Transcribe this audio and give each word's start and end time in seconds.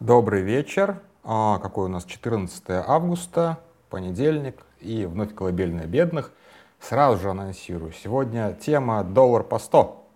Добрый 0.00 0.42
вечер. 0.42 1.00
А, 1.24 1.58
какой 1.58 1.86
у 1.86 1.88
нас 1.88 2.04
14 2.04 2.62
августа, 2.68 3.60
понедельник, 3.88 4.62
и 4.78 5.06
вновь 5.06 5.34
колыбельная 5.34 5.86
бедных. 5.86 6.32
Сразу 6.80 7.18
же 7.22 7.30
анонсирую. 7.30 7.92
Сегодня 7.92 8.52
тема 8.52 9.02
доллар 9.02 9.42
по 9.42 9.58
100. 9.58 10.06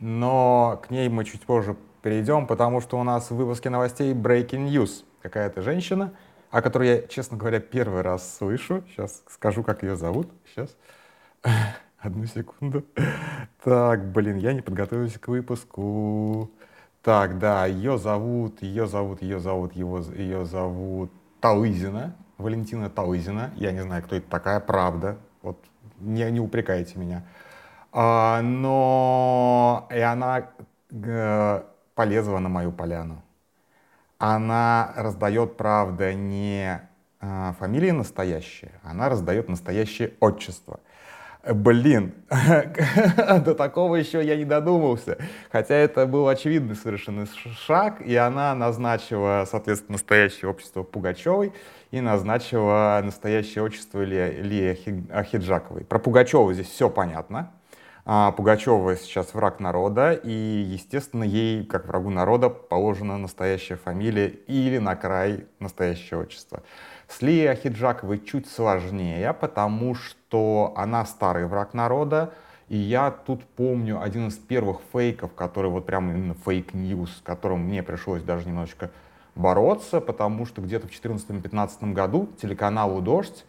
Но 0.00 0.82
к 0.86 0.90
ней 0.90 1.08
мы 1.08 1.24
чуть 1.24 1.46
позже 1.46 1.76
перейдем, 2.02 2.46
потому 2.46 2.82
что 2.82 3.00
у 3.00 3.04
нас 3.04 3.30
в 3.30 3.36
выпуске 3.36 3.70
новостей 3.70 4.12
Breaking 4.12 4.68
News. 4.68 5.02
Какая-то 5.22 5.62
женщина, 5.62 6.12
о 6.50 6.60
которой 6.60 6.88
я, 6.88 7.02
честно 7.08 7.38
говоря, 7.38 7.58
первый 7.58 8.02
раз 8.02 8.36
слышу. 8.36 8.84
Сейчас 8.90 9.22
скажу, 9.30 9.62
как 9.62 9.82
ее 9.82 9.96
зовут. 9.96 10.28
Сейчас. 10.44 10.76
Одну 11.98 12.26
секунду. 12.26 12.84
Так, 13.64 14.12
блин, 14.12 14.36
я 14.36 14.52
не 14.52 14.60
подготовился 14.60 15.18
к 15.18 15.28
выпуску. 15.28 16.50
Так, 17.06 17.38
да, 17.38 17.66
ее 17.66 17.98
зовут, 17.98 18.62
ее 18.62 18.88
зовут, 18.88 19.22
ее 19.22 19.38
зовут, 19.38 19.76
его, 19.76 20.00
ее 20.00 20.44
зовут 20.44 21.12
Талызина, 21.40 22.16
Валентина 22.36 22.90
Талызина. 22.90 23.52
Я 23.54 23.70
не 23.70 23.80
знаю, 23.80 24.02
кто 24.02 24.16
это 24.16 24.28
такая, 24.28 24.58
правда. 24.58 25.16
Вот 25.40 25.56
не, 26.00 26.28
не 26.32 26.40
упрекайте 26.40 26.98
меня. 26.98 27.22
А, 27.92 28.42
но 28.42 29.86
и 29.92 30.00
она 30.00 30.48
э, 30.90 31.62
полезла 31.94 32.40
на 32.40 32.48
мою 32.48 32.72
поляну. 32.72 33.22
Она 34.18 34.92
раздает, 34.96 35.56
правда, 35.56 36.12
не 36.12 36.80
э, 37.20 37.52
фамилии 37.60 37.92
настоящие, 37.92 38.72
она 38.82 39.08
раздает 39.08 39.48
настоящее 39.48 40.14
отчество. 40.18 40.80
Блин, 41.54 42.12
до 42.28 43.54
такого 43.54 43.96
еще 43.96 44.24
я 44.24 44.36
не 44.36 44.44
додумался. 44.44 45.16
Хотя 45.52 45.76
это 45.76 46.06
был 46.06 46.26
очевидный 46.28 46.74
совершенно 46.74 47.26
шаг, 47.66 48.00
и 48.00 48.16
она 48.16 48.52
назначила, 48.54 49.46
соответственно, 49.48 49.92
настоящее 49.92 50.50
общество 50.50 50.82
Пугачевой 50.82 51.52
и 51.92 52.00
назначила 52.00 53.00
настоящее 53.04 53.62
общество 53.62 54.02
Лии 54.02 55.08
Ахиджаковой. 55.12 55.84
Про 55.84 56.00
Пугачеву 56.00 56.52
здесь 56.52 56.68
все 56.68 56.90
понятно. 56.90 57.52
А 58.08 58.30
Пугачева 58.30 58.96
сейчас 58.96 59.34
враг 59.34 59.58
народа, 59.58 60.12
и, 60.12 60.30
естественно, 60.30 61.24
ей, 61.24 61.64
как 61.64 61.88
врагу 61.88 62.10
народа, 62.10 62.48
положена 62.48 63.18
настоящая 63.18 63.74
фамилия 63.74 64.28
или 64.28 64.78
на 64.78 64.94
край 64.94 65.46
настоящее 65.58 66.20
отчество. 66.20 66.62
С 67.08 67.20
Лией 67.20 67.50
Ахиджаковой 67.50 68.20
чуть 68.20 68.48
сложнее, 68.48 69.32
потому 69.32 69.96
что 69.96 70.25
она 70.76 71.04
старый 71.04 71.46
враг 71.46 71.74
народа, 71.74 72.32
и 72.68 72.76
я 72.76 73.10
тут 73.10 73.44
помню 73.44 74.02
один 74.02 74.28
из 74.28 74.36
первых 74.36 74.80
фейков, 74.92 75.34
который 75.34 75.70
вот 75.70 75.86
прям 75.86 76.10
именно 76.10 76.34
fake 76.34 76.71
news, 76.71 77.18
с 77.18 77.20
которым 77.22 77.60
мне 77.60 77.82
пришлось 77.82 78.22
даже 78.22 78.48
немножечко 78.48 78.90
бороться, 79.36 80.00
потому 80.00 80.46
что 80.46 80.62
где-то 80.62 80.88
в 80.88 80.90
2014-2015 80.90 81.92
году 81.92 82.28
телеканалу 82.40 83.00
«Дождь», 83.00 83.44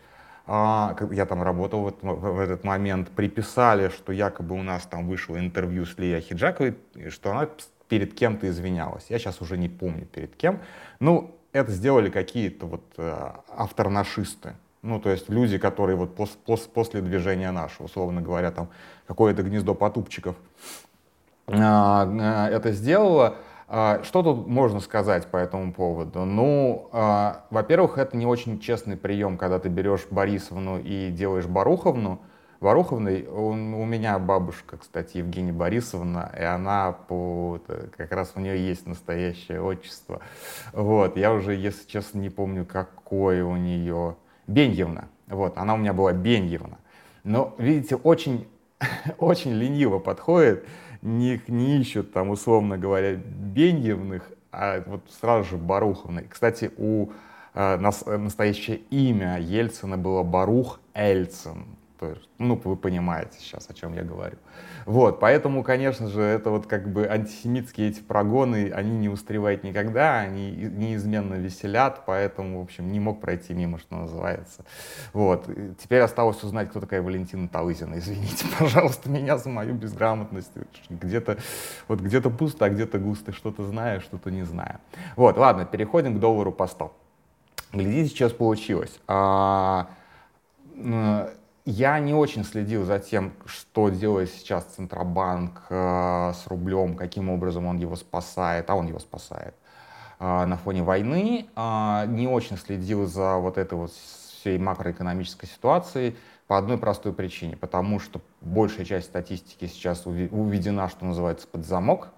а, 0.50 0.96
я 1.12 1.26
там 1.26 1.44
работал 1.44 1.82
в 2.02 2.40
этот, 2.40 2.64
момент, 2.64 3.10
приписали, 3.10 3.90
что 3.90 4.14
якобы 4.14 4.56
у 4.56 4.64
нас 4.64 4.86
там 4.86 5.08
вышло 5.08 5.38
интервью 5.38 5.86
с 5.86 5.98
Лией 5.98 6.20
Ахеджаковой, 6.20 6.78
что 7.10 7.32
она 7.32 7.50
перед 7.90 8.14
кем-то 8.14 8.48
извинялась. 8.50 9.08
Я 9.10 9.20
сейчас 9.20 9.42
уже 9.42 9.58
не 9.58 9.68
помню 9.68 10.06
перед 10.06 10.36
кем. 10.36 10.62
Ну, 11.00 11.36
это 11.52 11.72
сделали 11.72 12.10
какие-то 12.10 12.66
вот 12.66 12.84
э, 12.98 13.32
авторы 13.50 13.92
нашисты. 13.92 14.54
Ну, 14.82 15.00
то 15.00 15.10
есть 15.10 15.30
люди, 15.30 15.58
которые 15.58 15.96
вот 15.96 16.16
пос, 16.16 16.30
пос, 16.30 16.62
после 16.62 17.02
движения 17.02 17.52
нашего, 17.52 17.88
условно 17.88 18.22
говоря, 18.22 18.52
там 18.52 18.70
какое-то 19.08 19.44
гнездо 19.44 19.74
потупчиков 19.74 20.36
а, 21.48 22.50
э, 22.50 22.56
это 22.56 22.72
сделало. 22.72 23.38
А, 23.70 24.02
что 24.04 24.24
тут 24.24 24.48
можно 24.48 24.80
сказать 24.80 25.28
по 25.28 25.38
этому 25.38 25.74
поводу? 25.74 26.26
Ну, 26.26 26.90
а, 26.92 27.46
во-первых, 27.50 27.98
это 27.98 28.16
не 28.16 28.26
очень 28.26 28.60
честный 28.60 28.98
прием, 28.98 29.38
когда 29.38 29.60
ты 29.60 29.70
берешь 29.70 30.08
Борисовну 30.10 30.80
и 30.80 31.10
делаешь 31.12 31.46
Баруховну, 31.46 32.22
Вороховной. 32.60 33.28
У, 33.28 33.50
у 33.50 33.86
меня 33.86 34.18
бабушка, 34.20 34.78
кстати, 34.78 35.18
Евгения 35.18 35.52
Борисовна, 35.52 36.32
и 36.38 36.44
она 36.44 36.92
по, 36.92 37.60
как 37.96 38.12
раз 38.12 38.34
у 38.36 38.40
нее 38.40 38.58
есть 38.68 38.88
настоящее 38.88 39.62
отчество. 39.62 40.22
Вот, 40.74 41.18
я 41.18 41.34
уже, 41.34 41.54
если 41.54 41.88
честно, 41.88 42.20
не 42.20 42.30
помню, 42.30 42.66
какое 42.66 43.44
у 43.44 43.56
нее. 43.58 44.16
Беньевна. 44.48 45.10
Вот, 45.28 45.58
она 45.58 45.74
у 45.74 45.78
меня 45.78 45.94
была 45.94 46.14
Беньевна. 46.14 46.78
Но, 47.24 47.54
видите, 47.58 47.96
очень, 47.96 48.48
очень 49.18 49.52
лениво 49.54 50.00
подходит. 50.00 50.66
Не, 51.02 51.42
не 51.48 51.78
ищут 51.80 52.14
там, 52.14 52.30
условно 52.30 52.78
говоря, 52.78 53.16
Беньевных, 53.16 54.32
а 54.52 54.82
вот 54.86 55.02
сразу 55.20 55.50
же 55.50 55.58
Баруховны. 55.58 56.26
Кстати, 56.28 56.72
у 56.78 57.10
э, 57.54 57.78
нас, 57.78 58.06
настоящее 58.06 58.78
имя 58.90 59.40
Ельцина 59.40 59.98
было 59.98 60.24
Барух 60.24 60.80
Эльцин. 60.94 61.77
То 62.00 62.10
есть, 62.10 62.30
ну, 62.38 62.60
вы 62.64 62.76
понимаете 62.76 63.38
сейчас, 63.40 63.70
о 63.70 63.74
чем 63.74 63.94
я 63.94 64.04
говорю. 64.04 64.38
Вот, 64.86 65.20
поэтому, 65.20 65.64
конечно 65.64 66.08
же, 66.08 66.22
это 66.22 66.52
вот 66.52 66.68
как 66.68 66.92
бы 66.92 67.08
антисемитские 67.08 67.90
эти 67.90 68.02
прогоны, 68.02 68.72
они 68.72 68.98
не 68.98 69.10
устаревают 69.10 69.64
никогда, 69.64 70.20
они 70.20 70.52
неизменно 70.52 71.34
веселят, 71.36 72.04
поэтому, 72.06 72.60
в 72.60 72.64
общем, 72.64 72.92
не 72.92 73.00
мог 73.00 73.20
пройти 73.20 73.54
мимо, 73.54 73.80
что 73.80 73.96
называется. 73.96 74.64
Вот, 75.14 75.50
теперь 75.82 76.02
осталось 76.02 76.44
узнать, 76.44 76.70
кто 76.70 76.80
такая 76.80 77.02
Валентина 77.02 77.48
Талызина. 77.48 77.98
Извините, 77.98 78.46
пожалуйста, 78.60 79.10
меня 79.10 79.38
за 79.38 79.50
мою 79.50 79.74
безграмотность. 79.74 80.52
Где-то 80.90 81.38
вот 81.88 82.00
где-то 82.00 82.30
пусто, 82.30 82.66
а 82.66 82.70
где-то 82.70 83.00
густо, 83.00 83.32
что-то 83.34 83.64
знаю, 83.64 84.02
что-то 84.02 84.30
не 84.30 84.44
знаю. 84.44 84.80
Вот, 85.16 85.38
ладно, 85.38 85.66
переходим 85.66 86.18
к 86.18 86.20
доллару 86.20 86.52
по 86.52 86.68
100. 86.68 86.94
Глядите, 87.74 88.10
сейчас 88.10 88.32
получилось. 88.32 89.00
А, 89.08 89.90
я 91.68 92.00
не 92.00 92.14
очень 92.14 92.46
следил 92.46 92.86
за 92.86 92.98
тем, 92.98 93.34
что 93.46 93.90
делает 93.90 94.30
сейчас 94.32 94.64
Центробанк 94.64 95.64
э, 95.70 96.32
с 96.34 96.48
рублем, 96.48 96.96
каким 96.96 97.30
образом 97.30 97.66
он 97.66 97.78
его 97.78 97.98
спасает, 97.98 98.70
а 98.70 98.76
он 98.76 98.88
его 98.88 99.00
спасает 99.00 99.54
э, 100.22 100.46
на 100.46 100.56
фоне 100.56 100.84
войны. 100.84 101.48
Э, 101.58 102.06
не 102.08 102.26
очень 102.26 102.58
следил 102.58 103.06
за 103.06 103.36
вот 103.36 103.58
этой 103.58 103.78
вот 103.78 103.92
всей 103.92 104.58
макроэкономической 104.58 105.50
ситуацией 105.50 106.16
по 106.48 106.58
одной 106.58 106.78
простой 106.78 107.12
причине, 107.12 107.58
потому 107.58 108.00
что 108.00 108.22
большая 108.40 108.86
часть 108.86 109.08
статистики 109.08 109.66
сейчас 109.66 110.06
уведена, 110.06 110.88
что 110.88 111.04
называется, 111.04 111.50
под 111.50 111.66
замок. 111.66 112.14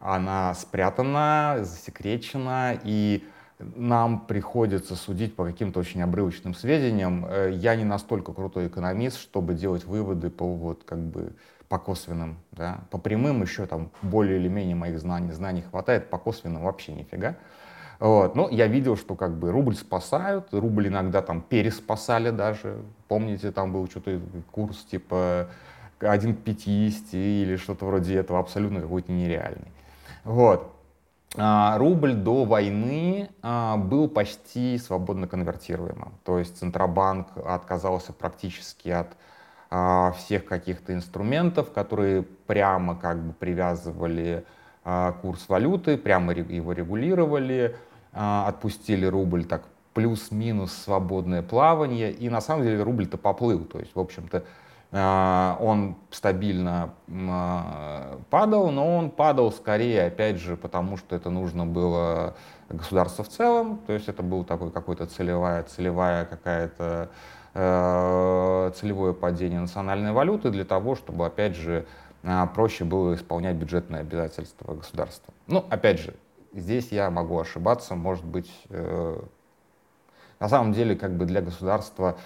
Она 0.00 0.54
спрятана, 0.54 1.58
засекречена, 1.60 2.76
и 2.82 3.24
нам 3.58 4.20
приходится 4.20 4.94
судить 4.94 5.34
по 5.34 5.44
каким-то 5.44 5.80
очень 5.80 6.02
обрывочным 6.02 6.54
сведениям. 6.54 7.26
Э, 7.28 7.50
я 7.52 7.74
не 7.76 7.84
настолько 7.84 8.32
крутой 8.32 8.68
экономист, 8.68 9.18
чтобы 9.18 9.54
делать 9.54 9.84
выводы 9.84 10.30
по 10.30 10.46
вот 10.54 10.84
как 10.84 10.98
бы 10.98 11.32
по 11.68 11.78
косвенным, 11.78 12.38
да. 12.52 12.80
По 12.90 12.98
прямым 12.98 13.42
еще 13.42 13.66
там 13.66 13.90
более 14.00 14.38
или 14.38 14.48
менее 14.48 14.74
моих 14.74 14.98
знаний, 14.98 15.32
знаний 15.32 15.62
хватает, 15.62 16.08
по 16.08 16.18
косвенным 16.18 16.62
вообще 16.62 16.92
нифига. 16.92 17.36
Вот. 17.98 18.36
Но 18.36 18.48
я 18.48 18.68
видел, 18.68 18.96
что 18.96 19.16
как 19.16 19.36
бы 19.36 19.50
рубль 19.50 19.74
спасают, 19.74 20.48
рубль 20.52 20.88
иногда 20.88 21.20
там 21.20 21.42
переспасали 21.42 22.30
даже. 22.30 22.78
Помните, 23.08 23.50
там 23.50 23.72
был 23.72 23.88
что-то 23.88 24.20
курс 24.52 24.84
типа 24.84 25.48
1 25.98 26.36
к 26.36 26.38
50 26.40 27.14
или 27.14 27.56
что-то 27.56 27.86
вроде 27.86 28.16
этого, 28.16 28.38
абсолютно 28.38 28.80
какой-то 28.80 29.10
нереальный. 29.12 29.72
Вот. 30.24 30.77
А, 31.36 31.76
рубль 31.76 32.14
до 32.14 32.44
войны 32.44 33.28
а, 33.42 33.76
был 33.76 34.08
почти 34.08 34.78
свободно 34.78 35.28
конвертируемым. 35.28 36.14
То 36.24 36.38
есть 36.38 36.58
Центробанк 36.58 37.28
отказался 37.44 38.12
практически 38.12 38.88
от 38.88 39.08
а, 39.70 40.12
всех 40.12 40.46
каких-то 40.46 40.94
инструментов, 40.94 41.70
которые 41.72 42.22
прямо 42.22 42.96
как 42.96 43.22
бы 43.22 43.32
привязывали 43.32 44.44
курс 45.20 45.46
валюты, 45.50 45.98
прямо 45.98 46.32
его 46.32 46.72
регулировали, 46.72 47.76
отпустили 48.12 49.04
рубль 49.04 49.44
так 49.44 49.64
плюс-минус 49.92 50.72
свободное 50.72 51.42
плавание, 51.42 52.10
и 52.10 52.30
на 52.30 52.40
самом 52.40 52.62
деле 52.62 52.82
рубль-то 52.82 53.18
поплыл. 53.18 53.66
То 53.66 53.80
есть, 53.80 53.94
в 53.94 54.00
общем-то, 54.00 54.44
он 54.90 55.96
стабильно 56.10 56.94
а, 57.10 58.18
падал, 58.30 58.70
но 58.70 58.96
он 58.96 59.10
падал 59.10 59.52
скорее, 59.52 60.06
опять 60.06 60.36
же, 60.36 60.56
потому 60.56 60.96
что 60.96 61.14
это 61.14 61.28
нужно 61.28 61.66
было 61.66 62.34
государству 62.70 63.22
в 63.22 63.28
целом, 63.28 63.80
то 63.86 63.92
есть 63.92 64.08
это 64.08 64.22
был 64.22 64.44
такой 64.44 64.70
какой-то 64.70 65.04
целевая, 65.04 65.62
целевая 65.64 66.24
какая-то 66.24 67.10
э, 67.54 68.72
целевое 68.76 69.12
падение 69.12 69.60
национальной 69.60 70.12
валюты 70.12 70.50
для 70.50 70.64
того, 70.64 70.94
чтобы, 70.94 71.26
опять 71.26 71.54
же, 71.54 71.86
а, 72.24 72.46
проще 72.46 72.84
было 72.84 73.14
исполнять 73.14 73.56
бюджетные 73.56 74.00
обязательства 74.00 74.74
государства. 74.74 75.32
Ну, 75.46 75.64
опять 75.70 76.00
же, 76.00 76.14
здесь 76.52 76.92
я 76.92 77.10
могу 77.10 77.38
ошибаться, 77.38 77.94
может 77.94 78.24
быть, 78.24 78.50
э, 78.70 79.20
на 80.40 80.48
самом 80.48 80.72
деле, 80.72 80.96
как 80.96 81.16
бы 81.16 81.26
для 81.26 81.40
государства 81.40 82.16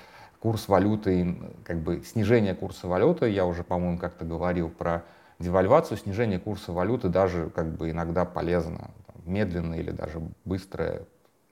курс 0.42 0.66
валюты, 0.66 1.36
как 1.62 1.78
бы 1.78 2.02
снижение 2.04 2.56
курса 2.56 2.88
валюты, 2.88 3.30
я 3.30 3.46
уже, 3.46 3.62
по-моему, 3.62 3.96
как-то 3.96 4.24
говорил 4.24 4.68
про 4.68 5.04
девальвацию, 5.38 5.96
снижение 5.96 6.40
курса 6.40 6.72
валюты 6.72 7.08
даже 7.08 7.48
как 7.50 7.68
бы 7.76 7.90
иногда 7.90 8.24
полезно. 8.24 8.90
медленное 9.24 9.78
или 9.78 9.92
даже 9.92 10.20
быстрое. 10.44 11.02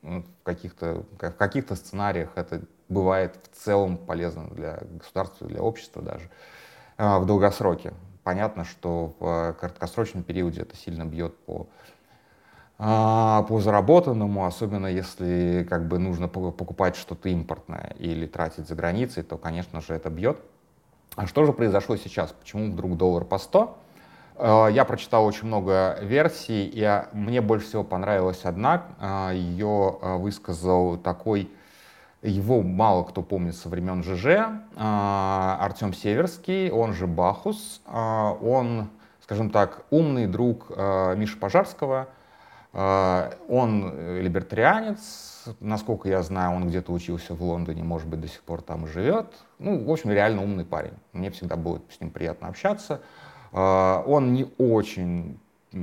Ну, 0.03 0.23
в 0.23 0.43
каких-то 0.43 1.05
в 1.13 1.31
каких-то 1.33 1.77
сценариях 1.77 2.31
это 2.35 2.63
бывает 2.89 3.39
в 3.53 3.65
целом 3.65 3.97
полезно 3.97 4.49
для 4.49 4.81
государства, 4.99 5.47
для 5.47 5.63
общества 5.63 6.03
даже 6.03 6.29
а, 6.97 7.21
в 7.21 7.27
долгосроке. 7.27 7.93
Понятно, 8.25 8.65
что 8.65 9.15
в 9.21 9.57
краткосрочном 9.61 10.25
периоде 10.25 10.63
это 10.63 10.77
сильно 10.77 11.05
бьет 11.05 11.37
по 11.45 11.69
а, 12.82 13.43
по 13.43 13.61
заработанному, 13.61 14.47
особенно 14.47 14.87
если 14.87 15.67
как 15.69 15.87
бы 15.87 15.99
нужно 15.99 16.29
покупать 16.29 16.97
что-то 16.97 17.29
импортное 17.29 17.94
или 17.99 18.25
тратить 18.25 18.67
за 18.67 18.75
границей, 18.75 19.23
то, 19.23 19.37
конечно 19.37 19.82
же, 19.82 19.93
это 19.93 20.09
бьет. 20.09 20.38
А 21.15 21.27
что 21.27 21.44
же 21.44 21.53
произошло 21.53 21.97
сейчас? 21.97 22.32
Почему 22.32 22.73
вдруг 22.73 22.97
доллар 22.97 23.27
по 23.27 23.37
100? 23.37 23.77
А, 24.37 24.69
я 24.69 24.87
прочитал 24.87 25.27
очень 25.27 25.47
много 25.47 25.99
версий, 26.00 26.71
и 26.73 27.03
мне 27.12 27.43
больше 27.43 27.67
всего 27.67 27.85
понравилась 27.85 28.47
одна. 28.47 28.85
А, 28.99 29.31
Ее 29.31 29.99
высказал 30.00 30.97
такой, 30.97 31.50
его 32.23 32.62
мало 32.62 33.05
кто 33.05 33.21
помнит 33.21 33.56
со 33.56 33.69
времен 33.69 34.03
ЖЖ, 34.03 34.59
Артем 34.79 35.93
Северский, 35.93 36.71
он 36.71 36.94
же 36.94 37.06
Бахус. 37.06 37.82
Он, 37.87 38.88
скажем 39.23 39.50
так, 39.50 39.85
умный 39.91 40.27
друг 40.27 40.71
Миши 40.71 41.37
Пожарского— 41.37 42.09
а, 42.19 42.19
он 42.72 43.93
э, 43.93 44.20
либертарианец, 44.20 45.44
насколько 45.58 46.08
я 46.08 46.22
знаю, 46.22 46.55
он 46.56 46.69
где-то 46.69 46.93
учился 46.93 47.34
в 47.34 47.43
Лондоне, 47.43 47.82
может 47.82 48.06
быть, 48.06 48.20
до 48.20 48.28
сих 48.28 48.43
пор 48.43 48.62
там 48.62 48.87
живет. 48.87 49.26
Ну, 49.58 49.84
в 49.84 49.90
общем, 49.90 50.11
реально 50.11 50.43
умный 50.43 50.64
парень. 50.64 50.94
Мне 51.12 51.31
всегда 51.31 51.56
было 51.56 51.81
с 51.90 52.00
ним 52.00 52.11
приятно 52.11 52.49
общаться. 52.49 53.00
А, 53.52 54.05
он 54.06 54.32
не 54.32 54.49
очень 54.58 55.38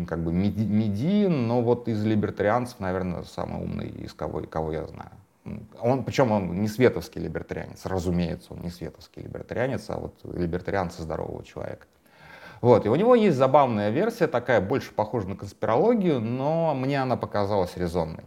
как 0.07 0.23
бы 0.23 0.31
медиин, 0.31 1.47
но 1.47 1.61
вот 1.61 1.87
из 1.87 2.03
либертарианцев, 2.03 2.79
наверное, 2.79 3.23
самый 3.23 3.63
умный 3.63 3.87
из 3.87 4.13
кого, 4.13 4.41
кого 4.41 4.71
я 4.71 4.85
знаю. 4.85 5.11
Он, 5.79 6.03
причем 6.03 6.31
он 6.31 6.59
не 6.59 6.67
световский 6.67 7.21
либертарианец, 7.21 7.85
разумеется, 7.85 8.53
он 8.53 8.61
не 8.61 8.69
световский 8.69 9.23
либертарианец, 9.23 9.89
а 9.89 9.97
вот 9.97 10.13
либертарианец 10.23 10.97
здорового 10.97 11.43
человека. 11.43 11.87
Вот, 12.62 12.86
и 12.86 12.89
у 12.89 12.95
него 12.95 13.15
есть 13.15 13.38
забавная 13.38 13.89
версия, 13.89 14.27
такая 14.27 14.62
больше 14.62 14.92
похожа 14.92 15.27
на 15.30 15.36
конспирологию, 15.36 16.19
но 16.19 16.74
мне 16.74 17.01
она 17.01 17.15
показалась 17.18 17.77
резонной. 17.77 18.24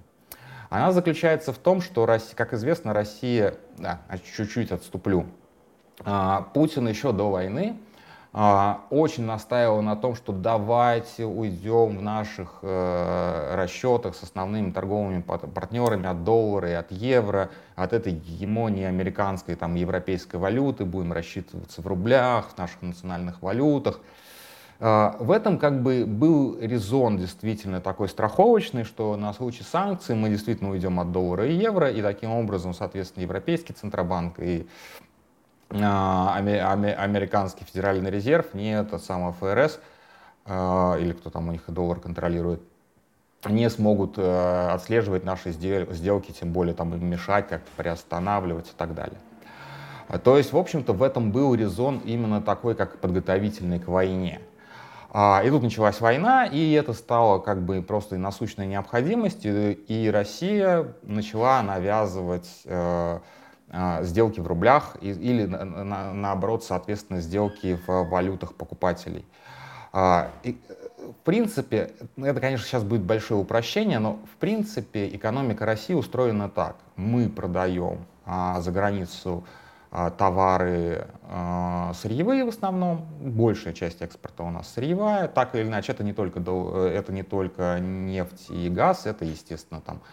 Она 0.69 0.93
заключается 0.93 1.53
в 1.53 1.59
том, 1.59 1.81
что, 1.81 2.06
как 2.37 2.53
известно, 2.53 2.93
Россия, 2.93 3.55
да, 3.77 4.00
чуть-чуть 4.37 4.71
отступлю, 4.71 5.27
а, 6.05 6.43
Путин 6.55 6.87
еще 6.88 7.12
до 7.12 7.31
войны 7.31 7.77
а, 7.77 7.89
очень 8.32 9.25
настаивал 9.25 9.82
на 9.82 9.97
том, 9.97 10.15
что 10.15 10.32
давайте 10.32 11.25
уйдем 11.25 11.99
в 11.99 12.03
наших 12.03 12.61
э, 12.62 13.55
расчетах 13.56 14.15
с 14.15 14.23
основными 14.23 14.71
торговыми 14.71 15.21
партнерами 15.21 16.06
от 16.06 16.23
доллара 16.23 16.71
и 16.71 16.75
от 16.75 16.93
евро, 16.93 17.50
от 17.75 17.93
этой 17.93 18.12
гегемонии 18.12 18.85
американской, 18.85 19.56
там, 19.56 19.75
европейской 19.75 20.37
валюты, 20.37 20.85
будем 20.85 21.12
рассчитываться 21.12 21.82
в 21.82 21.87
рублях, 21.88 22.50
в 22.55 22.59
наших 22.59 22.81
национальных 22.82 23.43
валютах. 23.43 24.00
А, 24.82 25.17
в 25.19 25.31
этом 25.31 25.59
как 25.59 25.82
бы 25.82 26.06
был 26.06 26.56
резон 26.59 27.19
действительно 27.19 27.81
такой 27.81 28.09
страховочный, 28.09 28.85
что 28.85 29.17
на 29.17 29.32
случай 29.35 29.62
санкций 29.62 30.15
мы 30.15 30.31
действительно 30.31 30.71
уйдем 30.71 31.00
от 31.00 31.12
доллара 31.12 31.47
и 31.47 31.53
евро, 31.53 31.91
и 31.91 32.00
таким 32.00 32.31
образом, 32.31 32.75
соответственно, 32.75 33.25
Европейский 33.25 33.75
Центробанк 33.75 34.38
и 34.38 34.61
а, 34.61 35.09
американский 35.70 37.64
федеральный 37.64 38.11
резерв, 38.11 38.55
не 38.55 38.75
этот 38.75 39.05
самый 39.05 39.32
ФРС, 39.32 39.81
а, 40.46 40.96
или 40.99 41.12
кто 41.12 41.31
там 41.31 41.49
у 41.49 41.52
них 41.52 41.62
доллар 41.69 42.00
контролирует, 42.00 42.61
не 43.46 43.70
смогут 43.70 44.19
э, 44.19 44.69
отслеживать 44.70 45.25
наши 45.25 45.52
сделки, 45.52 46.32
тем 46.32 46.52
более 46.52 46.75
там 46.75 46.94
им 46.94 47.06
мешать, 47.06 47.49
как-то 47.49 47.70
приостанавливать 47.76 48.69
и 48.69 48.72
так 48.76 48.94
далее. 48.94 49.19
То 50.25 50.37
есть, 50.37 50.52
в 50.52 50.58
общем-то, 50.58 50.93
в 50.93 51.02
этом 51.02 51.31
был 51.31 51.55
резон 51.55 52.00
именно 52.05 52.43
такой, 52.43 52.75
как 52.75 52.99
подготовительный 52.99 53.78
к 53.78 53.87
войне. 53.87 54.40
И 55.12 55.50
тут 55.50 55.62
началась 55.62 56.00
война, 56.00 56.46
и 56.46 56.72
это 56.72 56.93
стало 56.93 57.38
как 57.38 57.62
бы 57.62 57.82
просто 57.82 58.17
насущной 58.17 58.67
необходимостью, 58.67 59.76
и 59.76 60.08
Россия 60.08 60.94
начала 61.02 61.62
навязывать 61.62 62.49
э, 62.64 62.70
а, 62.72 63.20
сделки 64.02 64.40
в 64.40 64.46
рублях 64.46 64.96
или 65.00 65.46
наоборот, 65.46 66.64
соответственно, 66.64 67.20
сделки 67.20 67.78
в 67.87 68.05
валютах 68.05 68.55
покупателей. 68.55 69.25
А, 69.93 70.31
и, 70.43 70.58
в 70.99 71.25
принципе, 71.25 71.93
это, 72.17 72.40
конечно, 72.40 72.67
сейчас 72.67 72.84
будет 72.84 73.02
большое 73.02 73.40
упрощение, 73.40 73.99
но 73.99 74.19
в 74.32 74.37
принципе 74.37 75.08
экономика 75.08 75.67
России 75.67 75.94
устроена 75.94 76.49
так. 76.49 76.76
Мы 76.96 77.28
продаем 77.28 78.06
а, 78.25 78.61
за 78.61 78.70
границу 78.70 79.44
товары 80.19 81.08
сырьевые 81.94 82.44
в 82.44 82.49
основном, 82.49 83.08
большая 83.20 83.75
часть 83.75 84.02
экспорта 84.02 84.44
у 84.44 84.50
нас 84.50 84.72
сырьевая, 84.72 85.26
так 85.26 85.56
или 85.56 85.64
иначе, 85.64 85.90
это 85.90 86.05
не 86.05 86.12
только, 86.12 86.40
э, 86.46 86.93
это 86.94 87.12
не 87.12 87.25
только 87.25 87.81
нефть 87.81 88.50
и 88.50 88.69
газ, 88.69 89.06
это, 89.06 89.25
естественно, 89.25 89.81
там 89.81 90.00
а, 90.00 90.06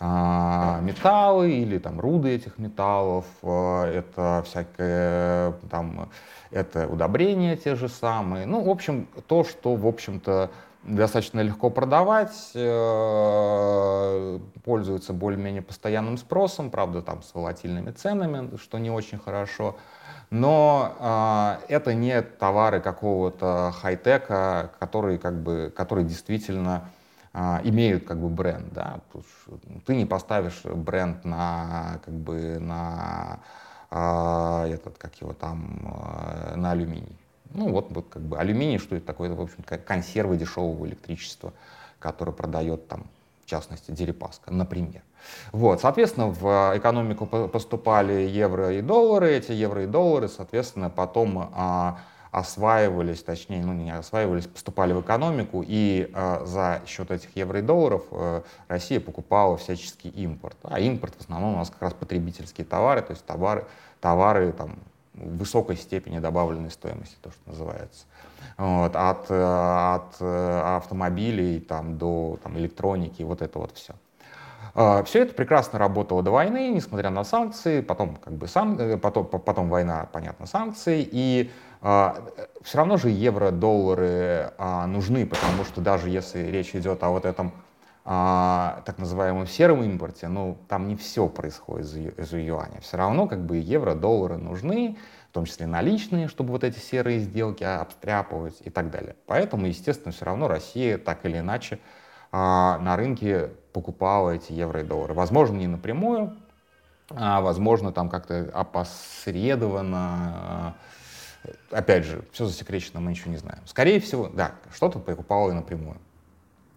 металлы 0.00 1.50
или 1.52 1.78
там 1.78 1.98
руды 1.98 2.36
этих 2.36 2.58
металлов, 2.58 3.24
а, 3.42 3.84
это 3.86 4.44
всякое 4.46 5.52
там, 5.70 6.08
это 6.50 6.86
удобрения 6.86 7.56
те 7.56 7.74
же 7.74 7.88
самые. 7.88 8.46
Ну, 8.46 8.62
в 8.62 8.70
общем, 8.70 9.08
то, 9.26 9.42
что, 9.42 9.74
в 9.74 9.86
общем-то, 9.86 10.50
достаточно 10.84 11.40
легко 11.40 11.70
продавать, 11.70 12.52
э, 12.54 14.38
пользуется 14.64 15.12
более-менее 15.12 15.62
постоянным 15.62 16.16
спросом, 16.16 16.70
правда, 16.70 17.02
там 17.02 17.22
с 17.22 17.34
волатильными 17.34 17.90
ценами, 17.90 18.56
что 18.56 18.78
не 18.78 18.90
очень 18.90 19.18
хорошо. 19.18 19.76
Но 20.30 20.94
э, 21.00 21.72
это 21.74 21.94
не 21.94 22.20
товары 22.22 22.80
какого-то 22.80 23.72
хай-тека, 23.80 24.70
которые, 24.78 25.18
как 25.18 25.42
бы, 25.42 25.72
которые 25.74 26.06
действительно 26.06 26.74
а, 26.76 26.88
имеют 27.64 28.04
как 28.04 28.18
бы 28.20 28.28
бренд, 28.28 28.72
да, 28.72 29.00
ты 29.86 29.94
не 29.94 30.06
поставишь 30.06 30.62
бренд 30.64 31.24
на 31.24 32.00
как 32.04 32.14
бы 32.14 32.58
на 32.58 33.40
а, 33.90 34.66
этот 34.66 34.98
как 34.98 35.14
его 35.20 35.32
там 35.32 35.80
а, 35.86 36.56
на 36.56 36.72
алюминий. 36.72 37.16
Ну 37.50 37.70
вот, 37.70 37.86
вот 37.90 38.08
как 38.10 38.22
бы 38.22 38.38
алюминий, 38.38 38.78
что 38.78 38.96
это 38.96 39.06
такое, 39.06 39.28
это, 39.30 39.38
в 39.38 39.42
общем, 39.42 39.62
консервы 39.62 40.36
дешевого 40.36 40.86
электричества, 40.86 41.52
которое 41.98 42.32
продает 42.32 42.88
там 42.88 43.06
в 43.44 43.50
частности 43.50 43.90
Дерипаска, 43.90 44.52
например. 44.52 45.00
Вот, 45.52 45.80
соответственно, 45.80 46.28
в 46.28 46.76
экономику 46.76 47.24
поступали 47.26 48.28
евро 48.28 48.74
и 48.74 48.82
доллары, 48.82 49.32
эти 49.32 49.52
евро 49.52 49.84
и 49.84 49.86
доллары, 49.86 50.28
соответственно, 50.28 50.90
потом 50.90 51.50
а, 51.54 51.98
осваивались, 52.30 53.22
точнее, 53.22 53.64
ну 53.64 53.72
не 53.72 53.90
осваивались, 53.90 54.46
поступали 54.46 54.92
в 54.92 55.00
экономику, 55.00 55.64
и 55.66 56.10
э, 56.12 56.44
за 56.44 56.82
счет 56.86 57.10
этих 57.10 57.34
евро 57.36 57.58
и 57.58 57.62
долларов 57.62 58.02
э, 58.10 58.42
Россия 58.68 59.00
покупала 59.00 59.56
всяческий 59.56 60.10
импорт. 60.10 60.56
А 60.62 60.80
импорт 60.80 61.14
в 61.16 61.20
основном 61.20 61.54
у 61.54 61.56
нас 61.58 61.70
как 61.70 61.82
раз 61.82 61.94
потребительские 61.94 62.64
товары, 62.64 63.02
то 63.02 63.12
есть 63.12 63.24
товары, 63.24 63.64
товары 64.00 64.52
там, 64.52 64.76
высокой 65.14 65.76
степени 65.76 66.18
добавленной 66.18 66.70
стоимости, 66.70 67.16
то, 67.22 67.30
что 67.30 67.40
называется. 67.46 68.06
Вот, 68.56 68.94
от, 68.94 69.30
э, 69.30 69.94
от 69.94 70.16
э, 70.20 70.60
автомобилей 70.76 71.60
там, 71.60 71.98
до 71.98 72.38
там, 72.42 72.58
электроники, 72.58 73.22
вот 73.22 73.42
это 73.42 73.58
вот 73.58 73.72
все. 73.74 73.94
А, 74.74 75.02
все 75.02 75.22
это 75.22 75.34
прекрасно 75.34 75.78
работало 75.78 76.22
до 76.22 76.30
войны, 76.30 76.68
несмотря 76.68 77.10
на 77.10 77.24
санкции, 77.24 77.80
потом, 77.80 78.16
как 78.16 78.34
бы, 78.34 78.46
сан... 78.46 78.78
Э, 78.78 78.96
потом, 78.96 79.26
потом 79.26 79.68
война, 79.68 80.08
понятно, 80.12 80.46
санкции, 80.46 81.08
и 81.10 81.50
все 81.80 82.78
равно 82.78 82.96
же 82.96 83.08
евро, 83.08 83.50
доллары 83.50 84.52
а, 84.58 84.86
нужны, 84.86 85.26
потому 85.26 85.64
что 85.64 85.80
даже 85.80 86.08
если 86.08 86.40
речь 86.40 86.74
идет 86.74 87.02
о 87.02 87.10
вот 87.10 87.24
этом 87.24 87.52
а, 88.10 88.80
так 88.86 88.98
называемом 88.98 89.46
сером 89.46 89.82
импорте, 89.82 90.28
ну, 90.28 90.56
там 90.66 90.88
не 90.88 90.96
все 90.96 91.28
происходит 91.28 92.18
из, 92.18 92.32
юаня. 92.32 92.80
Все 92.80 92.96
равно 92.96 93.28
как 93.28 93.44
бы 93.44 93.58
евро, 93.58 93.94
доллары 93.94 94.38
нужны, 94.38 94.96
в 95.30 95.34
том 95.34 95.44
числе 95.44 95.66
наличные, 95.66 96.26
чтобы 96.26 96.52
вот 96.52 96.64
эти 96.64 96.78
серые 96.78 97.18
сделки 97.18 97.64
обстряпывать 97.64 98.62
и 98.64 98.70
так 98.70 98.90
далее. 98.90 99.14
Поэтому, 99.26 99.66
естественно, 99.66 100.10
все 100.10 100.24
равно 100.24 100.48
Россия 100.48 100.96
так 100.96 101.26
или 101.26 101.38
иначе 101.38 101.80
а, 102.32 102.78
на 102.78 102.96
рынке 102.96 103.50
покупала 103.74 104.30
эти 104.30 104.52
евро 104.52 104.80
и 104.80 104.84
доллары. 104.84 105.12
Возможно, 105.12 105.56
не 105.56 105.66
напрямую, 105.66 106.34
а 107.10 107.42
возможно, 107.42 107.92
там 107.92 108.08
как-то 108.08 108.50
опосредованно, 108.54 110.76
опять 111.70 112.04
же, 112.04 112.24
все 112.32 112.46
засекречено, 112.46 113.00
мы 113.00 113.10
ничего 113.10 113.30
не 113.30 113.38
знаем. 113.38 113.60
Скорее 113.66 114.00
всего, 114.00 114.28
да, 114.28 114.52
что-то 114.74 114.98
покупал 114.98 115.50
и 115.50 115.52
напрямую. 115.52 115.98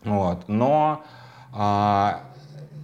Вот. 0.03 0.47
Но 0.47 1.03
а, 1.53 2.23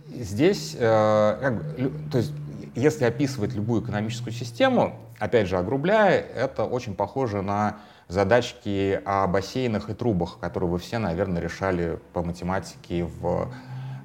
здесь, 0.09 0.75
а, 0.79 1.39
как 1.39 2.11
то 2.11 2.17
есть, 2.17 2.33
если 2.75 3.05
описывать 3.05 3.53
любую 3.53 3.83
экономическую 3.83 4.33
систему, 4.33 4.99
опять 5.19 5.47
же, 5.47 5.57
огрубляя, 5.57 6.19
это 6.19 6.63
очень 6.65 6.95
похоже 6.95 7.41
на 7.41 7.77
задачки 8.07 9.01
о 9.05 9.27
бассейнах 9.27 9.89
и 9.89 9.93
трубах, 9.93 10.39
которые 10.39 10.69
вы 10.69 10.77
все, 10.77 10.97
наверное, 10.97 11.41
решали 11.41 11.99
по 12.13 12.23
математике 12.23 13.03
в, 13.03 13.51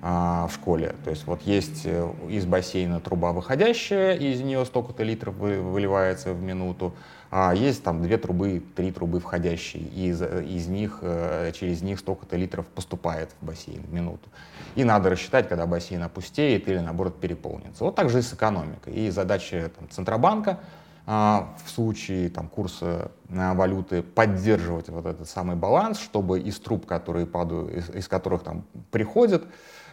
в 0.02 0.50
школе. 0.52 0.96
То 1.04 1.10
есть 1.10 1.28
вот 1.28 1.42
есть 1.42 1.82
э, 1.84 2.12
из 2.28 2.44
бассейна 2.44 2.98
труба 2.98 3.30
выходящая, 3.30 4.16
из 4.16 4.40
нее 4.40 4.66
столько-то 4.66 5.04
литров 5.04 5.36
выливается 5.36 6.32
в 6.32 6.42
минуту, 6.42 6.92
а 7.30 7.54
есть 7.54 7.84
там 7.84 8.02
две 8.02 8.18
трубы, 8.18 8.60
три 8.74 8.90
трубы 8.90 9.20
входящие, 9.20 9.84
и 9.84 10.08
из, 10.08 10.20
из 10.20 10.66
них, 10.66 10.98
э, 11.02 11.52
через 11.54 11.82
них 11.82 12.00
столько-то 12.00 12.36
литров 12.36 12.66
поступает 12.66 13.30
в 13.40 13.46
бассейн 13.46 13.80
в 13.80 13.92
минуту. 13.92 14.28
И 14.74 14.82
надо 14.82 15.08
рассчитать, 15.08 15.48
когда 15.48 15.66
бассейн 15.66 16.02
опустеет 16.02 16.66
или, 16.66 16.78
наоборот, 16.78 17.20
переполнится. 17.20 17.84
Вот 17.84 17.94
так 17.94 18.10
же 18.10 18.18
и 18.18 18.22
с 18.22 18.32
экономикой. 18.32 18.92
И 18.94 19.10
задача 19.10 19.70
там, 19.78 19.88
Центробанка— 19.88 20.58
а, 21.04 21.54
в 21.64 21.70
случае 21.70 22.30
там, 22.30 22.48
курса 22.48 23.10
а, 23.28 23.54
валюты 23.54 24.02
поддерживать 24.02 24.88
вот 24.88 25.04
этот 25.04 25.28
самый 25.28 25.56
баланс, 25.56 25.98
чтобы 25.98 26.40
из 26.40 26.60
труб, 26.60 26.86
которые 26.86 27.26
падают, 27.26 27.72
из, 27.72 27.90
из 27.90 28.08
которых 28.08 28.44
там 28.44 28.64
приходят, 28.92 29.42
а, 29.42 29.48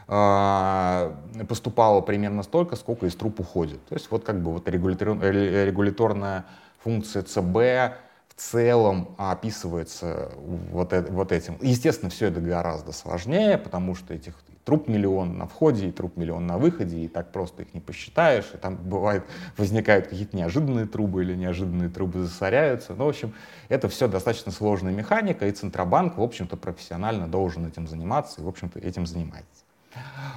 поступало 0.10 2.02
примерно 2.02 2.42
столько, 2.42 2.76
сколько 2.76 3.06
из 3.06 3.16
труб 3.16 3.40
уходит. 3.40 3.86
То 3.86 3.94
есть 3.94 4.10
вот 4.10 4.24
как 4.24 4.42
бы 4.42 4.54
вот 4.54 4.68
регулятор, 4.68 5.10
регуляторная 5.22 6.46
функция 6.84 7.22
ЦБ 7.22 7.96
в 8.28 8.34
целом 8.36 9.16
описывается 9.20 10.32
вот, 10.38 10.94
вот 11.10 11.32
этим. 11.32 11.58
Естественно, 11.62 12.10
все 12.10 12.28
это 12.28 12.42
гораздо 12.42 12.92
сложнее, 12.92 13.60
потому 13.60 13.94
что 13.94 14.16
этих 14.16 14.34
труп 14.66 14.88
миллион 14.88 15.38
на 15.38 15.48
входе 15.48 15.90
и 15.90 15.92
труп 15.92 16.18
миллион 16.18 16.48
на 16.48 16.58
выходе, 16.58 17.00
и 17.00 17.08
так 17.08 17.32
просто 17.32 17.64
их 17.64 17.74
не 17.74 17.80
посчитаешь, 17.80 18.50
и 18.54 18.58
там 18.58 18.78
бывает, 18.78 19.24
возникают 19.58 20.08
какие-то 20.08 20.36
неожиданные 20.36 20.88
трубы 20.88 21.24
или 21.24 21.36
неожиданные 21.36 21.90
трубы 21.90 22.22
засоряются. 22.22 22.94
Ну, 22.94 23.06
в 23.06 23.10
общем, 23.10 23.34
это 23.68 23.90
все 23.90 24.08
достаточно 24.08 24.52
сложная 24.52 24.94
механика, 24.94 25.48
и 25.48 25.52
Центробанк, 25.52 26.18
в 26.18 26.22
общем-то, 26.22 26.58
профессионально 26.58 27.28
должен 27.28 27.68
этим 27.68 27.88
заниматься, 27.88 28.42
и, 28.42 28.44
в 28.44 28.48
общем-то, 28.48 28.80
этим 28.80 29.06
занимается. 29.06 29.66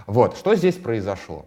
Вот, 0.06 0.36
что 0.36 0.54
здесь 0.54 0.76
произошло? 0.76 1.46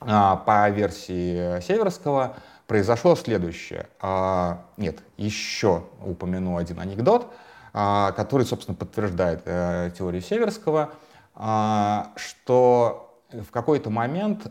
А, 0.00 0.36
по 0.36 0.68
версии 0.70 1.60
Северского 1.60 2.36
произошло 2.66 3.16
следующее. 3.16 3.88
А, 4.00 4.64
нет, 4.76 4.98
еще 5.16 5.84
упомяну 6.04 6.56
один 6.56 6.80
анекдот, 6.80 7.32
а, 7.72 8.12
который, 8.12 8.46
собственно, 8.46 8.76
подтверждает 8.76 9.42
э, 9.44 9.90
теорию 9.96 10.22
Северского— 10.22 10.90
что 11.34 13.18
в 13.32 13.50
какой-то 13.50 13.88
момент 13.88 14.46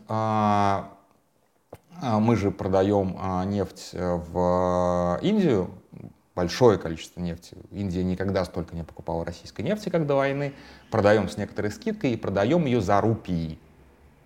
мы 2.02 2.36
же 2.36 2.50
продаем 2.50 3.16
нефть 3.48 3.90
в 3.92 5.20
Индию, 5.22 5.70
большое 6.34 6.78
количество 6.78 7.20
нефти. 7.20 7.56
Индия 7.70 8.04
никогда 8.04 8.44
столько 8.44 8.74
не 8.74 8.82
покупала 8.82 9.24
российской 9.24 9.62
нефти, 9.62 9.88
как 9.88 10.06
до 10.06 10.16
войны. 10.16 10.54
Продаем 10.90 11.28
с 11.28 11.36
некоторой 11.36 11.70
скидкой 11.70 12.12
и 12.12 12.16
продаем 12.16 12.64
ее 12.64 12.80
за 12.80 13.00
рупии. 13.00 13.58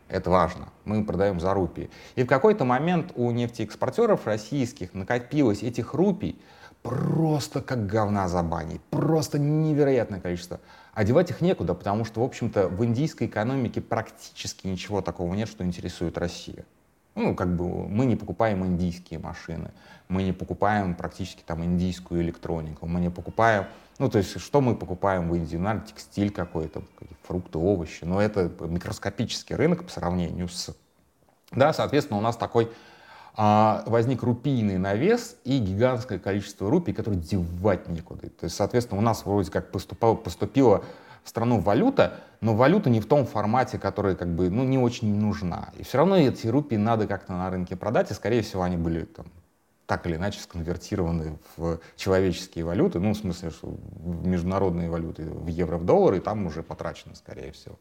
Это 0.09 0.31
важно. 0.31 0.69
Мы 0.85 1.05
продаем 1.05 1.41
за 1.41 1.53
рупии. 1.53 1.91
И 2.15 2.23
в 2.23 2.27
какой-то 2.27 2.65
момент 2.65 3.13
у 3.17 3.31
нефтеэкспортеров 3.33 4.27
российских 4.27 4.95
накопилось 4.95 5.63
этих 5.63 5.95
рупий 5.95 6.41
просто 6.83 7.61
как 7.61 7.87
говна 7.87 8.29
за 8.29 8.43
баней. 8.45 8.81
Просто 8.91 9.39
невероятное 9.41 10.21
количество. 10.21 10.61
Одевать 10.95 11.31
их 11.31 11.41
некуда, 11.41 11.75
потому 11.75 12.05
что, 12.05 12.21
в 12.21 12.25
общем-то, 12.25 12.69
в 12.69 12.85
индийской 12.85 13.27
экономике 13.27 13.81
практически 13.81 14.69
ничего 14.69 15.03
такого 15.03 15.35
нет, 15.35 15.49
что 15.49 15.65
интересует 15.65 16.17
Россию. 16.17 16.65
Ну, 17.17 17.35
как 17.35 17.57
бы 17.57 17.89
мы 17.89 18.05
не 18.05 18.15
покупаем 18.15 18.65
индийские 18.65 19.19
машины, 19.19 19.73
мы 20.09 20.23
не 20.23 20.33
покупаем 20.33 20.95
практически 20.95 21.43
там 21.45 21.65
индийскую 21.65 22.21
электронику, 22.21 22.87
мы 22.87 23.01
не 23.01 23.11
покупаем, 23.11 23.65
ну, 23.99 24.11
то 24.11 24.19
есть, 24.19 24.39
что 24.39 24.61
мы 24.61 24.77
покупаем 24.77 25.31
в 25.31 25.35
Индии? 25.35 25.57
Наверное, 25.57 25.87
текстиль 25.87 26.31
какой-то, 26.31 26.83
фрукты, 27.23 27.57
овощи, 27.57 28.05
но 28.05 28.21
это 28.21 28.53
микроскопический 28.61 29.57
рынок 29.57 29.85
по 29.85 29.91
сравнению 29.91 30.49
с... 30.49 30.77
Да, 31.53 31.73
соответственно, 31.73 32.19
у 32.19 32.23
нас 32.23 32.37
такой 32.37 32.71
а, 33.35 33.83
возник 33.87 34.23
рупийный 34.23 34.77
навес 34.77 35.37
и 35.45 35.59
гигантское 35.59 36.19
количество 36.19 36.71
рупий, 36.71 36.93
которые 36.93 37.21
девать 37.21 37.89
некуда. 37.89 38.29
То 38.29 38.45
есть, 38.45 38.57
соответственно, 38.57 38.99
у 38.99 39.03
нас 39.03 39.25
вроде 39.25 39.51
как 39.51 39.71
поступало, 39.71 40.17
поступила 40.17 40.79
в 40.79 40.85
страну 41.27 41.61
валюта, 41.61 42.21
но 42.41 42.55
валюта 42.55 42.91
не 42.91 43.01
в 43.01 43.07
том 43.07 43.27
формате, 43.27 43.79
который 43.79 44.17
как 44.17 44.29
бы, 44.29 44.51
ну, 44.51 44.65
не 44.65 44.79
очень 44.79 45.19
нужна. 45.19 45.71
И 45.77 45.83
все 45.83 45.99
равно 45.99 46.17
эти 46.17 46.47
рупии 46.47 46.77
надо 46.77 47.07
как-то 47.07 47.33
на 47.33 47.51
рынке 47.51 47.77
продать, 47.77 48.11
и, 48.11 48.15
скорее 48.15 48.43
всего, 48.43 48.63
они 48.63 48.77
были 48.77 49.05
там 49.05 49.27
так 49.87 50.07
или 50.07 50.17
иначе 50.17 50.41
сконвертированы 50.41 51.39
в 51.57 51.79
человеческие 51.97 52.65
валюты, 52.65 52.99
ну, 52.99 53.13
в 53.13 53.17
смысле, 53.17 53.51
что 53.51 53.69
в 53.69 54.27
международные 54.27 54.91
валюты, 54.91 55.25
в 55.25 55.47
евро, 55.47 55.79
в 55.79 55.85
доллары, 55.85 56.19
и 56.19 56.21
там 56.21 56.47
уже 56.47 56.63
потрачено, 56.63 57.15
скорее 57.15 57.53
всего. 57.53 57.79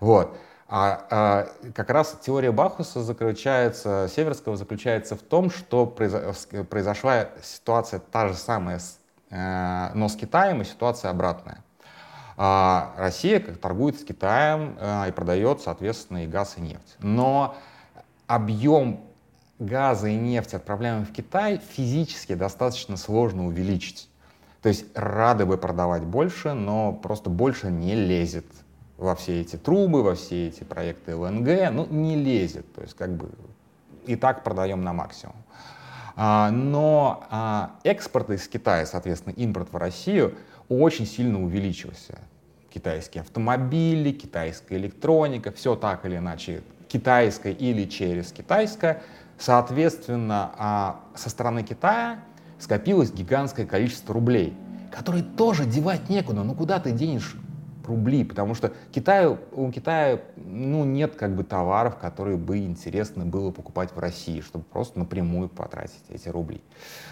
Вот. 0.00 0.36
А, 0.68 1.06
а 1.10 1.48
как 1.74 1.90
раз 1.90 2.18
теория 2.20 2.50
Бахуса 2.50 3.02
заключается, 3.02 4.10
Северского 4.14 4.56
заключается 4.56 5.14
в 5.14 5.22
том, 5.22 5.50
что 5.50 5.86
произошла 5.86 7.28
ситуация 7.42 8.00
та 8.00 8.28
же 8.28 8.34
самая, 8.34 8.80
э, 9.30 9.90
но 9.94 10.08
с 10.08 10.16
Китаем, 10.16 10.62
и 10.62 10.64
ситуация 10.64 11.10
обратная. 11.10 11.62
А 12.36 12.94
Россия 12.98 13.40
торгует 13.40 13.98
с 13.98 14.04
Китаем 14.04 14.76
э, 14.78 15.08
и 15.08 15.12
продает, 15.12 15.62
соответственно, 15.62 16.24
и 16.24 16.26
газ, 16.26 16.56
и 16.58 16.60
нефть. 16.60 16.96
Но 17.00 17.56
объем 18.26 19.00
газа 19.58 20.08
и 20.08 20.16
нефти, 20.16 20.56
отправляемый 20.56 21.06
в 21.06 21.12
Китай, 21.12 21.58
физически 21.58 22.34
достаточно 22.34 22.96
сложно 22.96 23.46
увеличить. 23.46 24.08
То 24.62 24.68
есть 24.68 24.84
рады 24.94 25.46
бы 25.46 25.56
продавать 25.56 26.02
больше, 26.02 26.52
но 26.52 26.92
просто 26.92 27.30
больше 27.30 27.70
не 27.70 27.94
лезет 27.94 28.46
во 28.98 29.14
все 29.14 29.40
эти 29.40 29.56
трубы, 29.56 30.02
во 30.02 30.14
все 30.14 30.48
эти 30.48 30.64
проекты 30.64 31.14
ЛНГ, 31.14 31.70
ну, 31.72 31.86
не 31.86 32.16
лезет. 32.16 32.70
То 32.74 32.82
есть 32.82 32.94
как 32.94 33.10
бы 33.16 33.30
и 34.06 34.16
так 34.16 34.44
продаем 34.44 34.82
на 34.82 34.92
максимум. 34.92 35.36
А, 36.16 36.50
но 36.50 37.26
а, 37.30 37.76
экспорт 37.84 38.30
из 38.30 38.48
Китая, 38.48 38.86
соответственно, 38.86 39.34
импорт 39.34 39.70
в 39.70 39.76
Россию 39.76 40.34
очень 40.70 41.06
сильно 41.06 41.42
увеличился. 41.42 42.18
Китайские 42.72 43.20
автомобили, 43.20 44.10
китайская 44.12 44.76
электроника, 44.76 45.52
все 45.52 45.76
так 45.76 46.06
или 46.06 46.16
иначе 46.16 46.62
китайское 46.88 47.52
или 47.52 47.84
через 47.84 48.32
китайское. 48.32 49.02
Соответственно, 49.38 50.52
а, 50.56 51.00
со 51.14 51.28
стороны 51.28 51.62
Китая 51.62 52.20
скопилось 52.58 53.12
гигантское 53.12 53.66
количество 53.66 54.14
рублей, 54.14 54.54
которые 54.90 55.22
тоже 55.22 55.66
девать 55.66 56.08
некуда. 56.08 56.42
Ну 56.42 56.54
куда 56.54 56.80
ты 56.80 56.92
денешь 56.92 57.36
рублей, 57.86 58.24
потому 58.24 58.54
что 58.54 58.72
Китаю, 58.92 59.38
у 59.52 59.70
Китая 59.70 60.20
ну, 60.36 60.84
нет 60.84 61.16
как 61.16 61.34
бы 61.34 61.44
товаров, 61.44 61.96
которые 61.96 62.36
бы 62.36 62.58
интересно 62.58 63.24
было 63.24 63.50
покупать 63.50 63.94
в 63.94 63.98
России, 63.98 64.40
чтобы 64.40 64.64
просто 64.64 64.98
напрямую 64.98 65.48
потратить 65.48 66.04
эти 66.08 66.28
рубли. 66.28 66.60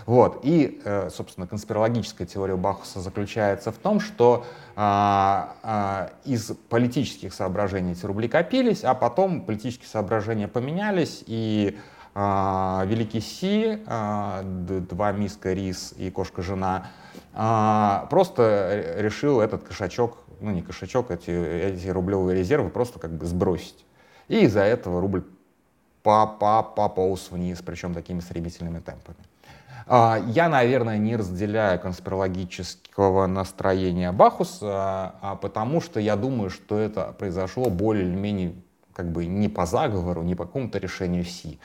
Вот. 0.06 0.40
И, 0.42 0.80
э, 0.84 1.08
собственно, 1.10 1.46
конспирологическая 1.46 2.26
теория 2.26 2.56
Бахуса 2.56 3.00
заключается 3.00 3.72
в 3.72 3.78
том, 3.78 4.00
что 4.00 4.44
а, 4.76 5.56
а, 5.62 6.10
из 6.24 6.52
политических 6.68 7.32
соображений 7.32 7.92
эти 7.92 8.04
рубли 8.04 8.28
копились, 8.28 8.84
а 8.84 8.94
потом 8.94 9.42
политические 9.42 9.88
соображения 9.88 10.48
поменялись, 10.48 11.22
и 11.26 11.78
а, 12.16 12.84
Великий 12.86 13.20
Си, 13.20 13.82
а, 13.86 14.42
два 14.44 15.10
миска 15.12 15.52
рис 15.52 15.94
и 15.96 16.10
кошка-жена, 16.10 16.86
а, 17.32 18.06
просто 18.08 18.94
решил 18.98 19.40
этот 19.40 19.64
кошачок 19.64 20.18
ну 20.40 20.50
не 20.50 20.62
кошачок, 20.62 21.10
эти, 21.10 21.30
эти 21.30 21.88
рублевые 21.88 22.38
резервы 22.38 22.70
просто 22.70 22.98
как 22.98 23.12
бы 23.12 23.26
сбросить. 23.26 23.84
И 24.28 24.44
из-за 24.44 24.60
этого 24.60 25.00
рубль 25.00 25.24
пополз 26.02 27.30
вниз, 27.30 27.62
причем 27.64 27.94
такими 27.94 28.20
стремительными 28.20 28.80
темпами. 28.80 29.18
А, 29.86 30.18
я, 30.28 30.48
наверное, 30.48 30.98
не 30.98 31.16
разделяю 31.16 31.78
конспирологического 31.80 33.26
настроения 33.26 34.12
Бахуса, 34.12 35.14
а 35.20 35.36
потому 35.40 35.80
что 35.80 36.00
я 36.00 36.16
думаю, 36.16 36.50
что 36.50 36.78
это 36.78 37.14
произошло 37.18 37.68
более 37.70 38.06
или 38.06 38.14
менее 38.14 38.54
как 38.92 39.10
бы 39.10 39.26
не 39.26 39.48
по 39.48 39.66
заговору, 39.66 40.22
не 40.22 40.34
по 40.34 40.46
какому-то 40.46 40.78
решению 40.78 41.24
Си, 41.24 41.58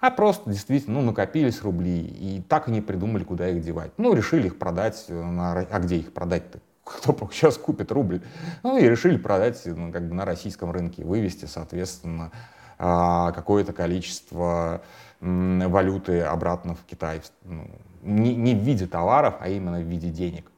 а 0.00 0.10
просто 0.10 0.50
действительно 0.50 1.00
ну, 1.00 1.06
накопились 1.06 1.62
рубли 1.62 1.98
и 1.98 2.42
так 2.42 2.68
и 2.68 2.72
не 2.72 2.80
придумали, 2.80 3.24
куда 3.24 3.48
их 3.48 3.62
девать. 3.62 3.92
Ну, 3.96 4.12
решили 4.14 4.48
их 4.48 4.58
продать, 4.58 5.06
на... 5.08 5.52
а 5.58 5.80
где 5.80 5.96
их 5.96 6.12
продать-то? 6.12 6.60
Кто 6.84 7.16
сейчас 7.32 7.56
купит 7.56 7.90
рубль. 7.90 8.20
Ну 8.62 8.76
и 8.76 8.82
решили 8.82 9.16
продать 9.16 9.60
ну, 9.64 9.90
как 9.90 10.08
бы 10.08 10.14
на 10.14 10.24
российском 10.24 10.70
рынке, 10.70 11.04
вывести, 11.04 11.46
соответственно, 11.46 12.30
а, 12.78 13.32
какое-то 13.32 13.72
количество 13.72 14.82
валюты 15.20 16.20
обратно 16.20 16.74
в 16.74 16.84
Китай. 16.84 17.22
Ну, 17.42 17.70
не, 18.02 18.34
не 18.36 18.54
в 18.54 18.58
виде 18.58 18.86
товаров, 18.86 19.36
а 19.40 19.48
именно 19.48 19.78
в 19.78 19.84
виде 19.84 20.10
денег. 20.10 20.50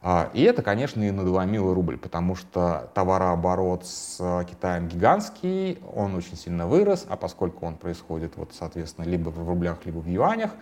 А, 0.00 0.30
и 0.32 0.42
это, 0.42 0.62
конечно, 0.62 1.02
и 1.02 1.10
надломило 1.10 1.74
рубль, 1.74 1.98
потому 1.98 2.36
что 2.36 2.90
товарооборот 2.94 3.84
с 3.84 4.44
Китаем 4.48 4.88
гигантский, 4.88 5.80
он 5.92 6.14
очень 6.14 6.36
сильно 6.36 6.66
вырос, 6.66 7.04
а 7.08 7.16
поскольку 7.16 7.66
он 7.66 7.74
происходит, 7.74 8.36
вот, 8.36 8.52
соответственно, 8.56 9.06
либо 9.06 9.30
в 9.30 9.46
рублях, 9.46 9.78
либо 9.84 9.98
в 9.98 10.06
юанях, 10.06 10.52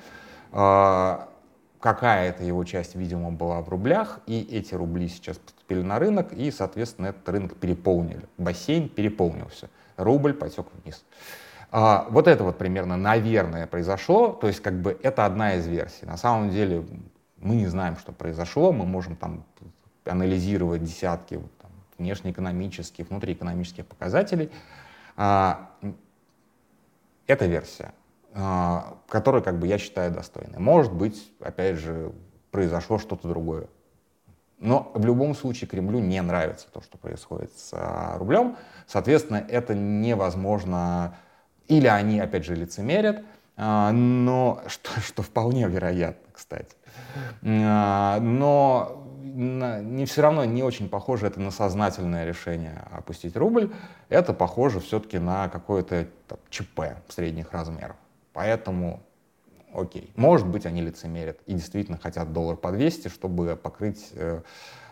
а, 0.53 1.29
какая-то 1.81 2.43
его 2.45 2.65
часть, 2.65 2.95
видимо, 2.95 3.31
была 3.31 3.61
в 3.61 3.69
рублях, 3.69 4.21
и 4.27 4.41
эти 4.43 4.75
рубли 4.75 5.09
сейчас 5.09 5.39
поступили 5.39 5.83
на 5.83 5.99
рынок, 5.99 6.33
и, 6.33 6.51
соответственно, 6.51 7.09
этот 7.09 7.29
рынок 7.29 7.57
переполнили. 7.57 8.29
Бассейн 8.39 8.89
переполнился, 8.89 9.69
рубль 9.97 10.35
потек 10.35 10.67
вниз. 10.83 11.05
А, 11.71 12.07
вот 12.11 12.29
это 12.29 12.45
вот 12.45 12.59
примерно, 12.59 12.97
наверное, 12.97 13.67
произошло, 13.67 14.29
то 14.33 14.47
есть 14.47 14.61
как 14.61 14.81
бы 14.81 14.99
это 15.03 15.27
одна 15.27 15.55
из 15.55 15.67
версий. 15.67 16.07
На 16.07 16.17
самом 16.17 16.51
деле 16.51 16.87
мы 17.39 17.57
не 17.57 17.67
знаем, 17.67 17.97
что 17.97 18.13
произошло, 18.13 18.73
мы 18.73 18.87
можем 18.87 19.17
там 19.17 19.45
анализировать 20.05 20.85
десятки 20.85 21.35
там, 21.61 21.71
внешнеэкономических, 21.99 23.11
внутриэкономических 23.11 23.87
показателей. 23.87 24.51
А, 25.17 25.71
это 27.27 27.47
версия, 27.47 27.93
а, 28.39 28.99
которая, 29.09 29.41
как 29.41 29.59
бы, 29.59 29.67
я 29.67 29.79
считаю 29.79 30.13
достойной. 30.13 30.59
Может 30.59 30.93
быть, 30.93 31.33
опять 31.41 31.77
же, 31.77 32.13
произошло 32.51 32.99
что-то 32.99 33.29
другое. 33.29 33.67
Но 34.59 34.91
в 34.95 35.07
любом 35.07 35.35
случае 35.35 35.69
Кремлю 35.69 36.01
не 36.01 36.21
нравится 36.21 36.67
то, 36.71 36.83
что 36.83 36.99
происходит 36.99 37.51
с 37.57 37.71
а, 37.73 38.19
рублем. 38.19 38.57
Соответственно, 38.87 39.43
это 39.49 39.75
невозможно. 39.75 41.17
Или 41.67 41.87
они, 41.87 42.21
опять 42.21 42.45
же, 42.45 42.55
лицемерят, 42.55 43.25
а, 43.57 43.91
но 43.93 44.61
что, 44.67 45.01
что 45.01 45.23
вполне 45.23 45.67
вероятно, 45.67 46.29
кстати. 46.33 46.77
Но 47.41 49.03
не 49.23 50.05
все 50.05 50.23
равно 50.23 50.45
не 50.45 50.63
очень 50.63 50.89
похоже 50.91 51.27
это 51.27 51.41
на 51.41 51.51
сознательное 51.51 52.27
решение 52.27 52.87
опустить 52.91 53.35
рубль. 53.35 53.73
Это 54.11 54.35
похоже 54.35 54.81
все-таки 54.81 55.19
на 55.19 55.49
какое-то 55.49 56.07
ЧП 56.51 56.81
средних 57.09 57.53
размеров. 57.53 57.97
Поэтому 58.37 59.01
окей. 59.73 60.13
Может 60.15 60.47
быть, 60.47 60.67
они 60.67 60.83
лицемерят 60.83 61.39
и 61.47 61.55
действительно 61.55 61.97
хотят 61.97 62.35
доллар 62.35 62.55
по 62.55 62.71
200, 62.71 63.09
чтобы 63.09 63.57
покрыть, 63.57 64.11
э, 64.13 64.43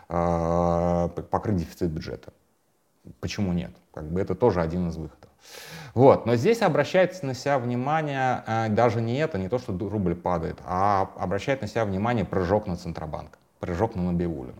э, 0.09 1.09
покрыть 1.29 1.57
дефицит 1.57 1.91
бюджета. 1.91 2.33
Почему 3.19 3.53
нет? 3.53 3.69
Как 3.93 4.09
бы 4.09 4.19
это 4.19 4.33
тоже 4.33 4.61
один 4.61 4.89
из 4.89 4.97
выходов. 4.97 5.29
Вот. 5.93 6.25
Но 6.25 6.35
здесь 6.37 6.63
обращается 6.63 7.23
на 7.27 7.35
себя 7.35 7.59
внимание 7.59 8.43
э, 8.47 8.69
даже 8.69 8.99
не 8.99 9.15
это, 9.19 9.37
не 9.37 9.47
то, 9.47 9.59
что 9.59 9.77
рубль 9.77 10.15
падает, 10.15 10.57
а 10.65 11.11
обращает 11.15 11.61
на 11.61 11.67
себя 11.67 11.85
внимание 11.85 12.25
прыжок 12.25 12.65
на 12.65 12.75
Центробанк, 12.77 13.37
прыжок 13.59 13.93
на 13.93 14.11
Набиулина. 14.11 14.57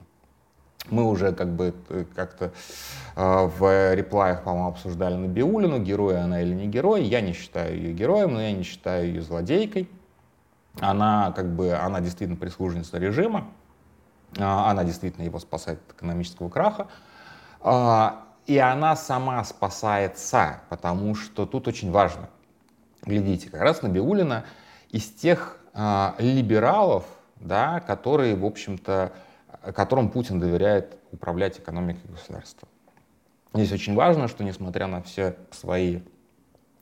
Мы 0.90 1.04
уже 1.04 1.34
как 1.34 1.50
бы 1.56 1.74
э, 1.90 2.06
как-то 2.16 2.52
э, 3.16 3.50
в 3.58 3.94
реплаях, 3.96 4.44
по-моему, 4.44 4.70
обсуждали 4.70 5.16
Набиулину, 5.16 5.80
герой 5.80 6.22
она 6.22 6.42
или 6.42 6.54
не 6.54 6.68
герой. 6.68 7.04
Я 7.04 7.22
не 7.22 7.34
считаю 7.34 7.76
ее 7.76 7.94
героем, 7.94 8.34
но 8.34 8.42
я 8.42 8.52
не 8.52 8.64
считаю 8.64 9.08
ее 9.08 9.22
злодейкой. 9.22 9.90
Она 10.80 11.32
как 11.36 11.56
бы, 11.56 11.74
она 11.74 12.02
действительно 12.02 12.38
прислужница 12.38 12.98
режима, 12.98 13.48
э, 14.38 14.44
она 14.44 14.84
действительно 14.84 15.24
его 15.24 15.40
спасает 15.40 15.80
от 15.88 15.96
экономического 15.96 16.50
краха. 16.50 16.88
А, 17.62 18.26
и 18.46 18.58
она 18.58 18.96
сама 18.96 19.44
спасается, 19.44 20.62
потому 20.70 21.16
что 21.16 21.46
тут 21.46 21.68
очень 21.68 21.92
важно. 21.92 22.30
Глядите, 23.04 23.50
как 23.50 23.62
раз 23.62 23.82
Набиулина 23.82 24.46
из 24.92 25.10
тех 25.10 25.58
э, 25.74 26.12
либералов, 26.20 27.06
да, 27.38 27.80
которые, 27.80 28.36
в 28.36 28.46
общем-то, 28.46 29.14
которым 29.74 30.10
Путин 30.10 30.40
доверяет 30.40 30.98
управлять 31.12 31.60
экономикой 31.60 32.10
государства. 32.10 32.68
Здесь 33.54 33.72
очень 33.72 33.96
важно, 33.96 34.28
что 34.28 34.44
несмотря 34.44 34.88
на 34.88 35.02
все 35.02 35.38
свои 35.52 36.02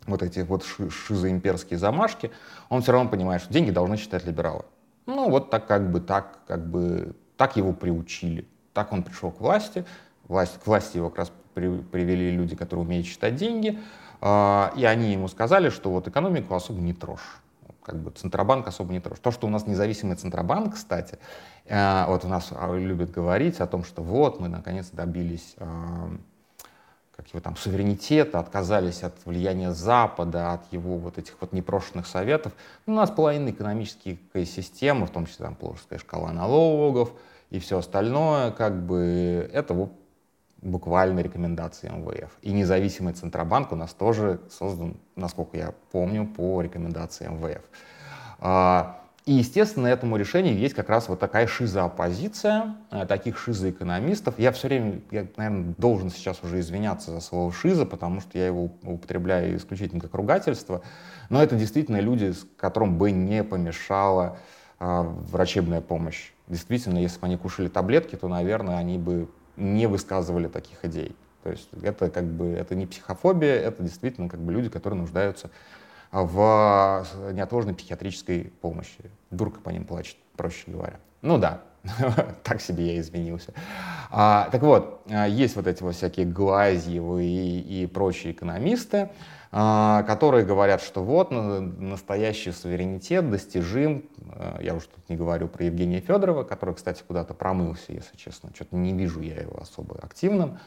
вот 0.08 0.24
эти 0.24 0.39
вот 0.39 0.65
шизоимперские 0.65 1.77
замашки, 1.77 2.32
он 2.70 2.82
все 2.82 2.92
равно 2.92 3.10
понимает, 3.10 3.42
что 3.42 3.53
деньги 3.53 3.72
должны 3.72 3.98
считать 3.98 4.25
либералы. 4.25 4.65
Ну 5.06 5.30
вот 5.30 5.50
так 5.50 5.68
как 5.68 5.92
бы 5.92 6.01
так, 6.01 6.39
как 6.48 6.65
бы 6.68 7.15
так 7.38 7.58
его 7.58 7.74
приучили. 7.74 8.48
Так 8.74 8.92
он 8.92 9.03
пришел 9.03 9.32
к 9.32 9.39
власти, 9.39 9.86
власть, 10.27 10.60
к 10.60 10.68
власти 10.68 10.98
его 10.98 11.10
как 11.10 11.20
раз 11.20 11.32
при, 11.53 11.77
привели 11.80 12.32
люди, 12.32 12.56
которые 12.56 12.86
умеют 12.86 13.06
считать 13.06 13.36
деньги, 13.36 13.80
э, 14.22 14.70
и 14.75 14.86
они 14.86 15.13
ему 15.13 15.27
сказали, 15.27 15.70
что 15.70 15.92
вот 15.92 16.08
экономику 16.08 16.56
особо 16.56 16.80
не 16.82 16.93
трожь. 16.93 17.42
Как 17.84 17.96
бы 17.98 18.12
Центробанк 18.12 18.67
особо 18.67 18.93
не 18.93 19.00
трожь. 19.00 19.19
То, 19.19 19.32
что 19.32 19.48
у 19.48 19.50
нас 19.50 19.67
независимый 19.67 20.15
Центробанк, 20.15 20.76
кстати, 20.76 21.19
э, 21.65 22.06
вот 22.08 22.24
у 22.24 22.28
нас 22.28 22.50
а, 22.52 22.74
любят 22.76 23.12
говорить 23.12 23.60
о 23.60 23.67
том, 23.67 23.84
что 23.84 24.02
вот 24.02 24.39
мы 24.39 24.48
наконец 24.48 24.89
добились 24.91 25.56
э, 25.58 25.65
как 27.15 27.28
его 27.28 27.41
там, 27.41 27.56
суверенитета, 27.56 28.39
отказались 28.39 29.04
от 29.04 29.13
влияния 29.26 29.72
Запада, 29.72 30.54
от 30.54 30.72
его 30.72 30.98
вот 30.98 31.17
этих 31.17 31.36
вот 31.39 31.54
непрошенных 31.54 32.08
советов. 32.08 32.54
Ну, 32.86 32.93
у 32.93 32.96
нас 32.96 33.12
половина 33.12 33.52
экономической 33.52 34.19
системы, 34.46 35.06
в 35.06 35.12
том 35.12 35.26
числе 35.26 35.46
там 35.46 35.56
плоская 35.56 36.00
шкала 36.00 36.32
налогов 36.32 37.12
и 37.50 37.60
все 37.60 37.78
остальное, 37.78 38.52
как 38.52 38.82
бы 38.86 39.50
это 39.54 39.74
буквально 40.63 41.19
рекомендации 41.19 41.89
МВФ. 41.89 42.32
И 42.41 42.52
независимый 42.52 43.13
Центробанк 43.13 43.71
у 43.71 43.76
нас 43.76 43.93
тоже 43.93 44.39
создан, 44.49 44.97
насколько 45.15 45.58
я 45.58 45.73
помню, 45.91 46.26
по 46.26 46.62
рекомендации 46.62 47.28
МВФ. 47.28 47.62
А, 48.39 48.99
и, 49.26 49.34
естественно, 49.34 49.88
этому 49.88 50.17
решению 50.17 50.58
есть 50.58 50.73
как 50.73 50.89
раз 50.89 51.08
вот 51.08 51.19
такая 51.19 51.47
шизооппозиция, 51.47 52.76
э, 52.91 53.06
таких 53.06 53.38
шизоэкономистов. 53.38 54.38
Я 54.38 54.52
все 54.52 54.67
время, 54.67 54.99
я, 55.12 55.28
наверное, 55.38 55.73
должен 55.78 56.10
сейчас 56.10 56.43
уже 56.43 56.60
извиняться 56.60 57.12
за 57.12 57.21
слово 57.21 57.54
шиза, 57.54 57.86
потому 57.86 58.19
что 58.19 58.38
я 58.38 58.47
его 58.47 58.69
употребляю 58.84 59.56
исключительно 59.56 60.02
как 60.02 60.13
ругательство. 60.13 60.82
Но 61.30 61.41
это 61.41 61.56
действительно 61.56 62.02
люди, 62.02 62.34
которым 62.58 62.97
бы 62.97 63.12
не 63.12 63.45
помешала 63.45 64.38
а, 64.80 65.04
врачебная 65.04 65.80
помощь. 65.80 66.34
Действительно, 66.47 66.97
если 66.97 67.19
бы 67.19 67.28
они 67.28 67.38
кушали 67.38 67.69
таблетки, 67.69 68.17
то, 68.17 68.28
наверное, 68.28 68.76
они 68.76 68.97
бы 68.97 69.30
не 69.56 69.88
высказывали 69.88 70.48
таких 70.48 70.84
идей. 70.86 71.16
То 71.44 71.52
есть 71.52 71.70
это 71.82 72.10
как 72.10 72.26
бы 72.26 72.48
это 72.48 72.76
не 72.76 72.86
психофобия, 72.86 73.56
это 73.56 73.84
действительно 73.84 74.30
как 74.30 74.39
бы 74.39 74.54
люди, 74.54 74.70
которые 74.70 75.00
нуждаются 75.00 75.50
в 76.12 77.06
неотложной 77.34 77.74
психиатрической 77.74 78.54
помощи. 78.62 79.12
Дурка 79.32 79.60
по 79.60 79.70
ним 79.70 79.86
плачет, 79.86 80.16
проще 80.38 80.72
говоря. 80.72 81.00
Ну 81.22 81.38
да, 81.38 81.62
так 82.44 82.62
себе 82.62 82.96
я 82.96 83.02
извинился. 83.02 83.54
А, 84.12 84.48
так 84.52 84.62
вот, 84.62 85.02
а, 85.10 85.28
есть 85.28 85.56
вот 85.56 85.68
эти 85.68 85.84
вот 85.84 85.96
всякие 85.96 86.26
Глазьевы 86.26 87.26
и, 87.26 87.84
и 87.84 87.88
прочие 87.88 88.32
экономисты, 88.32 89.10
которые 89.54 90.46
говорят, 90.46 90.82
что 90.82 91.04
вот 91.04 91.30
настоящий 91.30 92.52
суверенитет 92.52 93.30
достижим. 93.30 94.10
А, 94.32 94.60
я 94.60 94.74
уж 94.74 94.88
тут 94.88 95.08
не 95.10 95.16
говорю 95.16 95.48
про 95.48 95.66
Евгения 95.66 96.00
Федорова, 96.00 96.44
который, 96.44 96.74
кстати, 96.74 97.04
куда-то 97.08 97.36
промылся, 97.36 97.94
если 97.94 98.18
честно. 98.18 98.50
Что-то 98.56 98.76
не 98.76 98.94
вижу 98.94 99.22
я 99.22 99.39
его 99.39 99.62
особо 99.62 100.00
активным. 100.02 100.58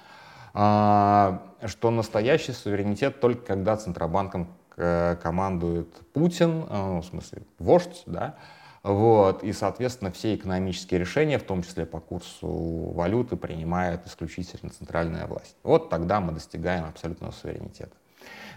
А, 0.54 1.42
что 1.64 1.90
настоящий 1.90 2.52
суверенитет 2.52 3.18
только 3.18 3.44
когда 3.44 3.76
Центробанком 3.76 4.46
э, 4.76 5.16
командует 5.20 5.92
Путин, 6.12 6.66
ну, 6.70 7.00
в 7.00 7.04
смысле, 7.04 7.42
вождь, 7.58 8.04
да, 8.06 8.36
вот, 8.84 9.42
и, 9.42 9.52
соответственно, 9.52 10.12
все 10.12 10.36
экономические 10.36 11.00
решения, 11.00 11.40
в 11.40 11.42
том 11.42 11.64
числе 11.64 11.86
по 11.86 11.98
курсу 11.98 12.46
валюты, 12.94 13.34
принимает 13.34 14.06
исключительно 14.06 14.70
центральная 14.70 15.26
власть. 15.26 15.56
Вот 15.64 15.90
тогда 15.90 16.20
мы 16.20 16.30
достигаем 16.30 16.84
абсолютного 16.84 17.32
суверенитета. 17.32 17.96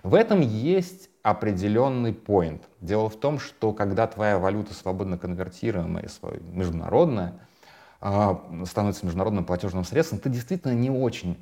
В 0.03 0.15
этом 0.15 0.41
есть 0.41 1.09
определенный 1.23 2.11
point. 2.11 2.61
Дело 2.81 3.09
в 3.09 3.15
том, 3.15 3.39
что 3.39 3.73
когда 3.73 4.07
твоя 4.07 4.39
валюта 4.39 4.73
свободно 4.73 5.17
конвертируемая, 5.17 6.07
международная, 6.51 7.39
а, 8.01 8.41
становится 8.65 9.05
международным 9.05 9.43
платежным 9.43 9.83
средством, 9.83 10.19
ты 10.19 10.29
действительно 10.29 10.73
не 10.73 10.89
очень 10.89 11.37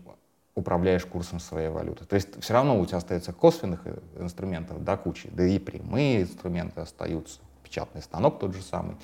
управляешь 0.56 1.06
курсом 1.06 1.40
своей 1.40 1.70
валюты. 1.70 2.06
То 2.06 2.16
есть 2.16 2.42
все 2.42 2.54
равно 2.54 2.80
у 2.80 2.86
тебя 2.86 2.98
остается 2.98 3.32
косвенных 3.32 3.82
э, 3.86 4.00
инструментов 4.18 4.84
до 4.84 4.98
кучи, 4.98 5.30
да 5.32 5.46
и 5.46 5.60
прямые 5.60 6.24
инструменты 6.24 6.82
остаются, 6.82 7.42
печатный 7.64 8.02
станок 8.02 8.40
тот 8.40 8.56
же 8.56 8.64
самый. 8.64 8.96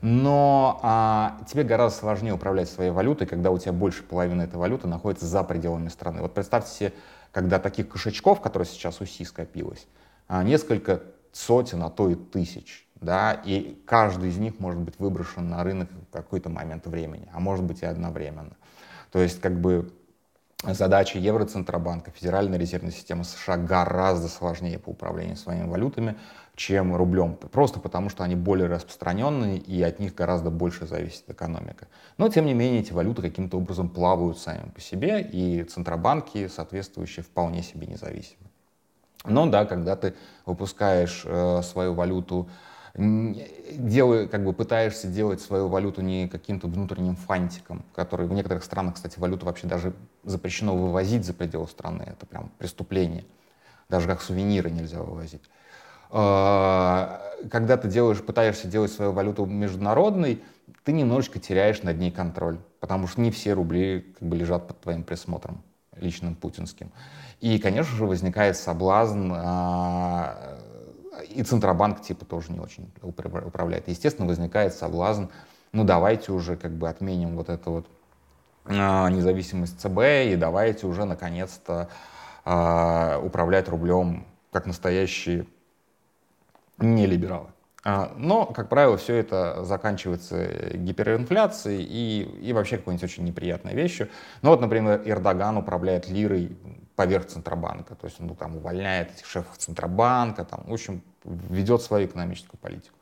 Но 0.00 0.80
а, 0.82 1.38
тебе 1.46 1.64
гораздо 1.64 1.98
сложнее 1.98 2.32
управлять 2.32 2.70
своей 2.70 2.92
валютой, 2.92 3.26
когда 3.26 3.50
у 3.50 3.58
тебя 3.58 3.72
больше 3.72 4.04
половины 4.04 4.42
этой 4.42 4.56
валюты 4.56 4.88
находится 4.88 5.26
за 5.26 5.44
пределами 5.44 5.88
страны. 5.88 6.22
Вот 6.22 6.32
представьте 6.32 6.70
себе 6.70 6.92
когда 7.36 7.58
таких 7.58 7.90
кошечков, 7.90 8.40
которые 8.40 8.66
сейчас 8.66 9.02
у 9.02 9.04
СИ 9.04 9.24
скопилось, 9.24 9.86
а, 10.26 10.42
несколько 10.42 11.02
сотен, 11.32 11.82
а 11.82 11.90
то 11.90 12.08
и 12.08 12.14
тысяч, 12.14 12.88
да, 12.94 13.34
и 13.34 13.78
каждый 13.84 14.30
из 14.30 14.38
них 14.38 14.58
может 14.58 14.80
быть 14.80 14.98
выброшен 14.98 15.46
на 15.46 15.62
рынок 15.62 15.90
в 15.90 16.10
какой-то 16.10 16.48
момент 16.48 16.86
времени, 16.86 17.28
а 17.34 17.38
может 17.38 17.62
быть 17.62 17.82
и 17.82 17.84
одновременно. 17.84 18.56
То 19.12 19.20
есть 19.20 19.38
как 19.42 19.60
бы 19.60 19.92
задачи 20.64 21.18
Евроцентробанка, 21.18 22.10
Федеральной 22.10 22.58
резервной 22.58 22.92
системы 22.92 23.24
США 23.24 23.56
гораздо 23.56 24.28
сложнее 24.28 24.78
по 24.78 24.90
управлению 24.90 25.36
своими 25.36 25.68
валютами, 25.68 26.16
чем 26.54 26.96
рублем. 26.96 27.36
Просто 27.36 27.78
потому, 27.78 28.08
что 28.08 28.24
они 28.24 28.34
более 28.34 28.66
распространенные 28.68 29.58
и 29.58 29.82
от 29.82 29.98
них 29.98 30.14
гораздо 30.14 30.50
больше 30.50 30.86
зависит 30.86 31.28
экономика. 31.28 31.88
Но, 32.16 32.28
тем 32.30 32.46
не 32.46 32.54
менее, 32.54 32.80
эти 32.80 32.92
валюты 32.92 33.22
каким-то 33.22 33.58
образом 33.58 33.90
плавают 33.90 34.38
сами 34.38 34.70
по 34.70 34.80
себе, 34.80 35.20
и 35.20 35.62
центробанки 35.64 36.48
соответствующие 36.48 37.22
вполне 37.22 37.62
себе 37.62 37.86
независимы. 37.86 38.46
Но 39.24 39.46
да, 39.46 39.66
когда 39.66 39.96
ты 39.96 40.14
выпускаешь 40.46 41.22
э, 41.26 41.60
свою 41.62 41.94
валюту 41.94 42.48
делаю, 42.96 44.28
как 44.28 44.44
бы 44.44 44.52
пытаешься 44.52 45.06
делать 45.06 45.40
свою 45.40 45.68
валюту 45.68 46.00
не 46.00 46.28
каким-то 46.28 46.66
внутренним 46.66 47.16
фантиком, 47.16 47.84
который 47.94 48.26
в 48.26 48.32
некоторых 48.32 48.64
странах, 48.64 48.94
кстати, 48.94 49.18
валюту 49.18 49.46
вообще 49.46 49.66
даже 49.66 49.92
запрещено 50.24 50.76
вывозить 50.76 51.24
за 51.24 51.34
пределы 51.34 51.68
страны. 51.68 52.04
Это 52.06 52.26
прям 52.26 52.50
преступление. 52.58 53.24
Даже 53.88 54.06
как 54.06 54.22
сувениры 54.22 54.70
нельзя 54.70 55.02
вывозить. 55.02 55.42
А, 56.10 57.20
когда 57.50 57.76
ты 57.76 57.88
делаешь, 57.88 58.22
пытаешься 58.22 58.66
делать 58.66 58.92
свою 58.92 59.12
валюту 59.12 59.44
международной, 59.44 60.42
ты 60.84 60.92
немножечко 60.92 61.38
теряешь 61.38 61.82
над 61.82 61.98
ней 61.98 62.10
контроль, 62.10 62.58
потому 62.80 63.06
что 63.08 63.20
не 63.20 63.30
все 63.30 63.52
рубли 63.52 64.14
как 64.18 64.28
бы 64.28 64.36
лежат 64.36 64.68
под 64.68 64.80
твоим 64.80 65.04
присмотром 65.04 65.62
личным 65.94 66.34
путинским. 66.34 66.92
И, 67.40 67.58
конечно 67.58 67.94
же, 67.96 68.06
возникает 68.06 68.56
соблазн 68.56 69.32
а, 69.34 70.58
и 71.28 71.42
Центробанк 71.42 72.02
типа 72.02 72.24
тоже 72.24 72.52
не 72.52 72.60
очень 72.60 72.90
управляет. 73.02 73.88
Естественно, 73.88 74.26
возникает 74.26 74.74
соблазн, 74.74 75.24
ну 75.72 75.84
давайте 75.84 76.32
уже 76.32 76.56
как 76.56 76.72
бы 76.72 76.88
отменим 76.88 77.36
вот 77.36 77.48
эту 77.48 77.70
вот 77.70 77.86
э, 78.66 78.72
независимость 78.72 79.80
ЦБ 79.80 79.98
и 80.32 80.36
давайте 80.36 80.86
уже 80.86 81.04
наконец-то 81.04 81.88
э, 82.44 83.20
управлять 83.22 83.68
рублем 83.68 84.26
как 84.52 84.66
настоящие 84.66 85.46
нелибералы. 86.78 87.48
А, 87.88 88.12
но, 88.16 88.46
как 88.46 88.68
правило, 88.68 88.96
все 88.96 89.14
это 89.14 89.62
заканчивается 89.62 90.72
гиперинфляцией 90.74 91.84
и, 91.84 92.48
и 92.48 92.52
вообще 92.52 92.78
какой-нибудь 92.78 93.04
очень 93.04 93.22
неприятной 93.24 93.74
вещью. 93.74 94.08
Ну 94.42 94.50
вот, 94.50 94.60
например, 94.60 95.02
Эрдоган 95.04 95.56
управляет 95.56 96.08
лирой 96.08 96.56
поверх 96.96 97.26
Центробанка. 97.26 97.94
То 97.94 98.06
есть 98.06 98.20
он 98.20 98.28
ну, 98.28 98.34
там 98.34 98.56
увольняет 98.56 99.12
этих 99.12 99.26
шефов 99.26 99.56
Центробанка, 99.58 100.44
там, 100.44 100.64
в 100.66 100.72
общем, 100.72 101.02
ведет 101.24 101.82
свою 101.82 102.06
экономическую 102.06 102.58
политику. 102.58 102.96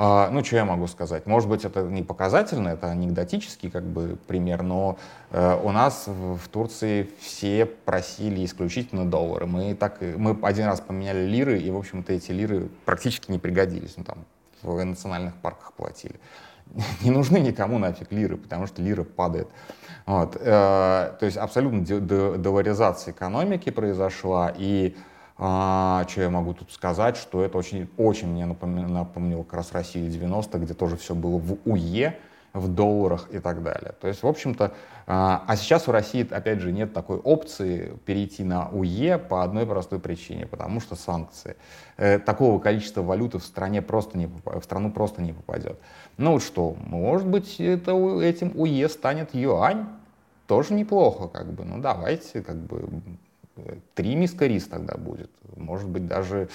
А, 0.00 0.30
ну, 0.30 0.44
что 0.44 0.56
я 0.56 0.64
могу 0.64 0.86
сказать? 0.86 1.26
Может 1.26 1.48
быть, 1.48 1.64
это 1.64 1.82
не 1.82 2.02
показательно, 2.02 2.68
это 2.68 2.88
анекдотический 2.90 3.68
как 3.68 3.84
бы 3.84 4.16
пример, 4.28 4.62
но 4.62 4.96
э, 5.32 5.60
у 5.60 5.72
нас 5.72 6.04
в, 6.06 6.36
в 6.36 6.48
Турции 6.48 7.10
все 7.20 7.66
просили 7.66 8.44
исключительно 8.44 9.10
доллары. 9.10 9.46
Мы, 9.46 9.74
так, 9.74 10.00
мы 10.00 10.38
один 10.42 10.66
раз 10.66 10.80
поменяли 10.80 11.26
лиры, 11.26 11.58
и, 11.58 11.68
в 11.70 11.76
общем-то, 11.76 12.12
эти 12.12 12.30
лиры 12.30 12.68
практически 12.84 13.30
не 13.32 13.40
пригодились. 13.40 13.94
Ну, 13.96 14.04
там, 14.04 14.18
в 14.62 14.84
национальных 14.84 15.34
парках 15.34 15.72
платили. 15.72 16.20
Не 17.02 17.10
нужны 17.10 17.38
никому 17.38 17.78
нафиг 17.78 18.12
лиры, 18.12 18.36
потому 18.36 18.66
что 18.66 18.82
лира 18.82 19.02
падает. 19.02 19.48
Вот. 20.08 20.36
Э, 20.40 21.12
то 21.20 21.26
есть 21.26 21.36
абсолютно 21.36 21.84
долларизация 22.38 23.12
экономики 23.12 23.68
произошла, 23.68 24.50
и 24.56 24.96
а, 25.36 26.06
что 26.08 26.22
я 26.22 26.30
могу 26.30 26.54
тут 26.54 26.72
сказать, 26.72 27.18
что 27.18 27.44
это 27.44 27.58
очень, 27.58 27.90
очень 27.98 28.28
мне 28.28 28.46
напомнило, 28.46 28.88
напомнило 28.88 29.42
как 29.42 29.52
раз 29.52 29.72
Россию 29.72 30.10
90 30.10 30.58
где 30.60 30.72
тоже 30.72 30.96
все 30.96 31.14
было 31.14 31.36
в 31.36 31.58
УЕ, 31.66 32.16
в 32.54 32.68
долларах 32.68 33.28
и 33.30 33.38
так 33.38 33.62
далее. 33.62 33.92
То 34.00 34.08
есть, 34.08 34.22
в 34.22 34.26
общем-то, 34.26 34.72
а, 35.06 35.44
а 35.46 35.56
сейчас 35.56 35.86
в 35.86 35.90
России, 35.90 36.26
опять 36.30 36.60
же, 36.60 36.72
нет 36.72 36.94
такой 36.94 37.18
опции 37.18 37.92
перейти 38.06 38.44
на 38.44 38.70
УЕ 38.70 39.18
по 39.18 39.44
одной 39.44 39.66
простой 39.66 39.98
причине, 39.98 40.46
потому 40.46 40.80
что 40.80 40.96
санкции. 40.96 41.56
Э, 41.98 42.18
такого 42.18 42.58
количества 42.58 43.02
валюты 43.02 43.38
в 43.38 43.44
стране 43.44 43.82
просто 43.82 44.16
не 44.16 44.26
в 44.26 44.62
страну 44.62 44.90
просто 44.90 45.20
не 45.20 45.34
попадет. 45.34 45.78
Ну 46.16 46.32
вот 46.32 46.42
что, 46.42 46.74
может 46.86 47.26
быть, 47.26 47.60
это, 47.60 47.92
этим 48.22 48.52
УЕ 48.54 48.88
станет 48.88 49.34
юань? 49.34 49.86
Тоже 50.48 50.72
неплохо, 50.72 51.28
как 51.28 51.52
бы. 51.52 51.64
Ну 51.64 51.78
давайте, 51.78 52.42
как 52.42 52.56
бы 52.56 52.88
три 53.94 54.14
миска 54.14 54.46
рис 54.46 54.66
тогда 54.66 54.96
будет. 54.96 55.30
Может 55.56 55.90
быть, 55.90 56.06
даже 56.06 56.48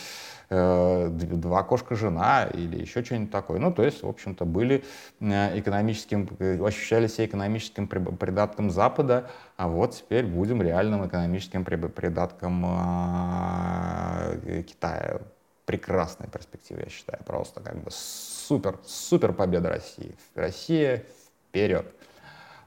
э, 0.49 1.09
два 1.09 1.61
кошка-жена 1.63 2.45
или 2.45 2.79
еще 2.81 3.03
что-нибудь 3.03 3.31
такое. 3.31 3.59
Ну, 3.59 3.71
то 3.71 3.83
есть, 3.83 4.01
в 4.01 4.07
общем-то, 4.07 4.45
были 4.45 4.83
э, 5.19 5.59
экономическим, 5.59 6.27
ощущали 6.65 7.05
себя 7.05 7.25
экономическим 7.27 7.87
придатком 7.87 8.71
Запада, 8.71 9.29
а 9.57 9.67
вот 9.67 9.93
теперь 9.95 10.25
будем 10.25 10.63
реальным 10.63 11.05
экономическим 11.05 11.63
придатком 11.63 12.65
э, 12.65 14.63
Китая. 14.63 15.21
Прекрасная 15.65 16.27
перспектива, 16.27 16.79
я 16.79 16.89
считаю, 16.89 17.23
просто 17.23 17.61
как 17.61 17.77
бы 17.77 17.89
супер, 17.89 18.79
супер 18.85 19.33
победа 19.33 19.69
России. 19.69 20.15
Россия 20.35 21.05
вперед. 21.47 21.85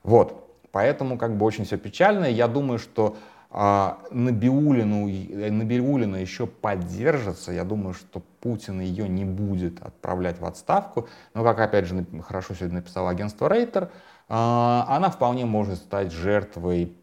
Вот, 0.02 0.45
поэтому 0.72 1.18
как 1.18 1.36
бы 1.36 1.46
очень 1.46 1.64
все 1.64 1.76
печально. 1.76 2.24
Я 2.24 2.48
думаю, 2.48 2.78
что 2.78 3.16
а 3.58 4.00
Набиулину, 4.10 5.06
Набиулина 5.06 6.16
еще 6.16 6.46
поддержится. 6.46 7.52
Я 7.52 7.64
думаю, 7.64 7.94
что 7.94 8.20
Путин 8.40 8.80
ее 8.80 9.08
не 9.08 9.24
будет 9.24 9.80
отправлять 9.80 10.40
в 10.40 10.44
отставку. 10.44 11.08
Но, 11.32 11.42
как 11.42 11.60
опять 11.60 11.86
же 11.86 12.04
хорошо 12.22 12.54
сегодня 12.54 12.80
написало 12.80 13.08
агентство 13.08 13.48
Рейтер, 13.48 13.90
а, 14.28 14.84
она 14.88 15.08
вполне 15.10 15.46
может 15.46 15.78
стать 15.78 16.12
жертвой 16.12 16.96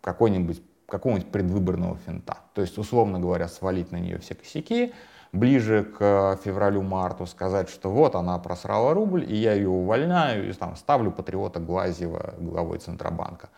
какой-нибудь 0.00 0.62
какого-нибудь 0.88 1.30
предвыборного 1.30 1.98
финта. 2.06 2.38
То 2.54 2.62
есть, 2.62 2.78
условно 2.78 3.18
говоря, 3.18 3.48
свалить 3.48 3.90
на 3.90 3.96
нее 3.96 4.18
все 4.18 4.34
косяки, 4.34 4.92
ближе 5.32 5.84
к 5.84 6.38
февралю-марту 6.44 7.26
сказать, 7.26 7.68
что 7.68 7.90
вот 7.90 8.14
она 8.14 8.38
просрала 8.38 8.94
рубль, 8.94 9.24
и 9.30 9.36
я 9.36 9.54
ее 9.54 9.68
увольняю, 9.68 10.48
и 10.48 10.52
там 10.52 10.76
ставлю 10.76 11.10
патриота 11.10 11.60
Глазьева 11.60 12.34
главой 12.38 12.78
Центробанка 12.78 13.48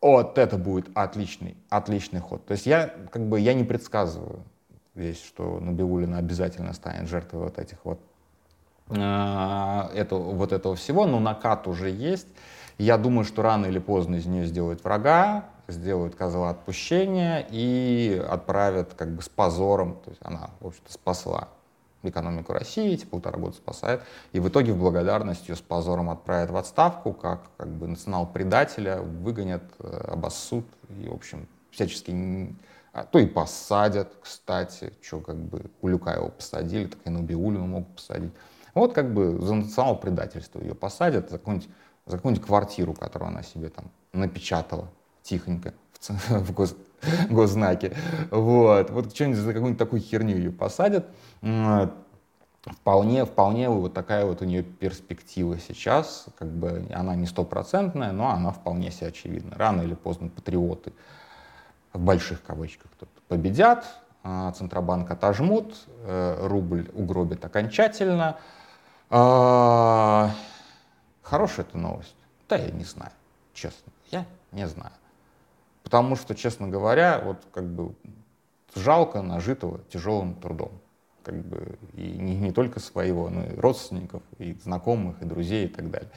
вот 0.00 0.38
это 0.38 0.56
будет 0.56 0.88
отличный, 0.94 1.56
отличный 1.68 2.20
ход. 2.20 2.44
То 2.46 2.52
есть 2.52 2.66
я 2.66 2.94
как 3.10 3.22
бы 3.22 3.40
я 3.40 3.54
не 3.54 3.64
предсказываю 3.64 4.42
здесь, 4.94 5.22
что 5.22 5.58
Набиулина 5.60 6.18
обязательно 6.18 6.72
станет 6.72 7.08
жертвой 7.08 7.44
вот 7.44 7.58
этих 7.58 7.78
вот 7.84 8.00
э, 8.88 8.94
это, 9.94 10.16
вот 10.16 10.52
этого 10.52 10.76
всего, 10.76 11.06
но 11.06 11.20
накат 11.20 11.66
уже 11.66 11.90
есть. 11.90 12.28
Я 12.78 12.98
думаю, 12.98 13.24
что 13.24 13.42
рано 13.42 13.66
или 13.66 13.78
поздно 13.78 14.16
из 14.16 14.26
нее 14.26 14.46
сделают 14.46 14.84
врага, 14.84 15.46
сделают 15.68 16.14
козла 16.14 16.50
отпущения 16.50 17.46
и 17.50 18.22
отправят 18.28 18.94
как 18.94 19.14
бы 19.14 19.22
с 19.22 19.28
позором, 19.28 19.98
то 20.04 20.10
есть 20.10 20.20
она, 20.22 20.50
в 20.60 20.66
общем-то, 20.66 20.92
спасла 20.92 21.48
экономику 22.02 22.52
России, 22.52 22.92
эти 22.92 23.04
полтора 23.04 23.38
года 23.38 23.56
спасает, 23.56 24.02
и 24.32 24.40
в 24.40 24.48
итоге 24.48 24.72
в 24.72 24.78
благодарность 24.78 25.48
ее 25.48 25.56
с 25.56 25.60
позором 25.60 26.10
отправят 26.10 26.50
в 26.50 26.56
отставку, 26.56 27.12
как, 27.12 27.42
как 27.56 27.68
бы 27.68 27.88
национал-предателя, 27.88 29.00
выгонят, 29.00 29.64
э, 29.80 30.08
обоссут, 30.12 30.66
и, 31.00 31.08
в 31.08 31.14
общем, 31.14 31.48
всячески, 31.70 32.54
а 32.92 33.04
то 33.04 33.18
и 33.18 33.26
посадят, 33.26 34.12
кстати, 34.20 34.92
что 35.02 35.20
как 35.20 35.36
бы 35.36 35.70
Улюкаева 35.82 36.28
посадили, 36.28 36.86
так 36.86 37.00
и 37.04 37.10
Набиулину 37.10 37.66
могут 37.66 37.96
посадить. 37.96 38.32
Вот 38.74 38.92
как 38.92 39.12
бы 39.12 39.38
за 39.40 39.54
национал-предательство 39.54 40.60
ее 40.60 40.74
посадят, 40.74 41.30
за 41.30 41.38
какую-нибудь, 41.38 41.68
за 42.06 42.16
какую-нибудь 42.16 42.46
квартиру, 42.46 42.94
которую 42.94 43.28
она 43.28 43.42
себе 43.42 43.68
там 43.68 43.90
напечатала 44.12 44.88
тихонько 45.22 45.74
в, 46.00 46.30
в 46.30 46.52
гос, 46.52 46.74
госзнаке. 47.30 47.96
Вот, 48.30 48.90
вот 48.90 49.14
что-нибудь 49.14 49.38
за 49.38 49.52
какую-нибудь 49.52 49.78
такую 49.78 50.00
херню 50.00 50.36
ее 50.36 50.50
посадят. 50.50 51.06
Вполне, 52.64 53.24
вполне 53.24 53.68
вот 53.68 53.94
такая 53.94 54.26
вот 54.26 54.42
у 54.42 54.44
нее 54.44 54.64
перспектива 54.64 55.56
сейчас, 55.60 56.26
как 56.36 56.48
бы 56.48 56.88
она 56.92 57.14
не 57.14 57.26
стопроцентная, 57.26 58.10
но 58.10 58.30
она 58.30 58.50
вполне 58.50 58.90
себе 58.90 59.08
очевидна. 59.08 59.54
Рано 59.56 59.82
или 59.82 59.94
поздно 59.94 60.28
патриоты, 60.28 60.92
в 61.92 62.00
больших 62.00 62.42
кавычках, 62.42 62.90
тут 62.98 63.08
победят, 63.28 63.86
а 64.24 64.50
Центробанк 64.50 65.08
отожмут, 65.08 65.76
э, 66.02 66.44
рубль 66.48 66.90
угробит 66.92 67.44
окончательно. 67.44 68.36
Хорошая 71.28 71.66
это 71.66 71.76
новость? 71.76 72.14
Да, 72.48 72.56
я 72.56 72.70
не 72.70 72.84
знаю, 72.84 73.10
честно, 73.52 73.92
я 74.12 74.24
не 74.52 74.68
знаю. 74.68 74.92
Потому 75.82 76.14
что, 76.14 76.36
честно 76.36 76.68
говоря, 76.68 77.20
вот 77.24 77.38
как 77.52 77.64
бы 77.64 77.94
жалко 78.76 79.22
нажитого 79.22 79.80
тяжелым 79.92 80.36
трудом. 80.36 80.70
Как 81.24 81.34
бы, 81.34 81.78
и 81.94 82.02
не, 82.02 82.36
не 82.36 82.52
только 82.52 82.78
своего, 82.78 83.28
но 83.28 83.44
и 83.44 83.56
родственников, 83.56 84.22
и 84.38 84.52
знакомых, 84.62 85.20
и 85.20 85.24
друзей, 85.24 85.66
и 85.66 85.68
так 85.68 85.90
далее. 85.90 86.10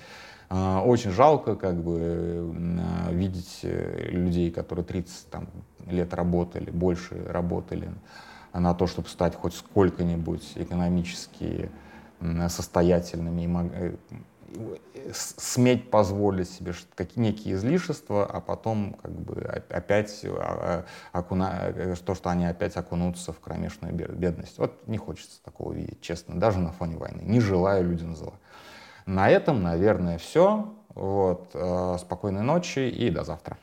А, 0.50 0.84
очень 0.86 1.10
жалко 1.10 1.56
как 1.56 1.82
бы 1.82 2.54
а, 2.80 3.12
видеть 3.12 3.62
э, 3.64 4.10
людей, 4.12 4.52
которые 4.52 4.86
30 4.86 5.30
там, 5.32 5.48
лет 5.88 6.14
работали, 6.14 6.70
больше 6.70 7.26
работали 7.26 7.90
на 8.54 8.76
то, 8.76 8.86
чтобы 8.86 9.10
стать 9.10 9.36
хоть 9.36 9.56
сколько-нибудь 9.56 10.54
экономически 10.56 11.72
состоятельными 12.50 13.44
и, 13.44 13.96
сметь 15.14 15.90
позволить 15.90 16.50
себе 16.50 16.74
какие 16.96 17.24
некие 17.24 17.56
излишества, 17.56 18.26
а 18.26 18.42
потом 18.42 18.94
как 19.02 19.12
бы 19.12 19.42
опять 19.70 20.22
а, 20.26 20.86
окуна... 21.12 21.74
то, 22.06 22.16
что 22.16 22.30
они 22.30 22.46
опять 22.46 22.78
окунутся 22.78 23.34
в 23.34 23.40
кромешную 23.40 23.94
бедность. 23.94 24.58
Вот 24.58 24.88
не 24.88 24.98
хочется 24.98 25.42
такого 25.44 25.74
видеть, 25.74 26.02
честно, 26.02 26.40
даже 26.40 26.60
на 26.60 26.72
фоне 26.72 26.98
войны. 26.98 27.22
Не 27.22 27.40
желаю 27.40 27.90
людям 27.90 28.16
зла. 28.16 28.34
На 29.06 29.30
этом, 29.30 29.64
наверное, 29.64 30.18
все. 30.18 30.74
Вот. 30.90 31.52
Э, 31.54 31.98
спокойной 32.00 32.44
ночи 32.44 32.80
и 32.80 33.10
до 33.10 33.24
завтра. 33.24 33.58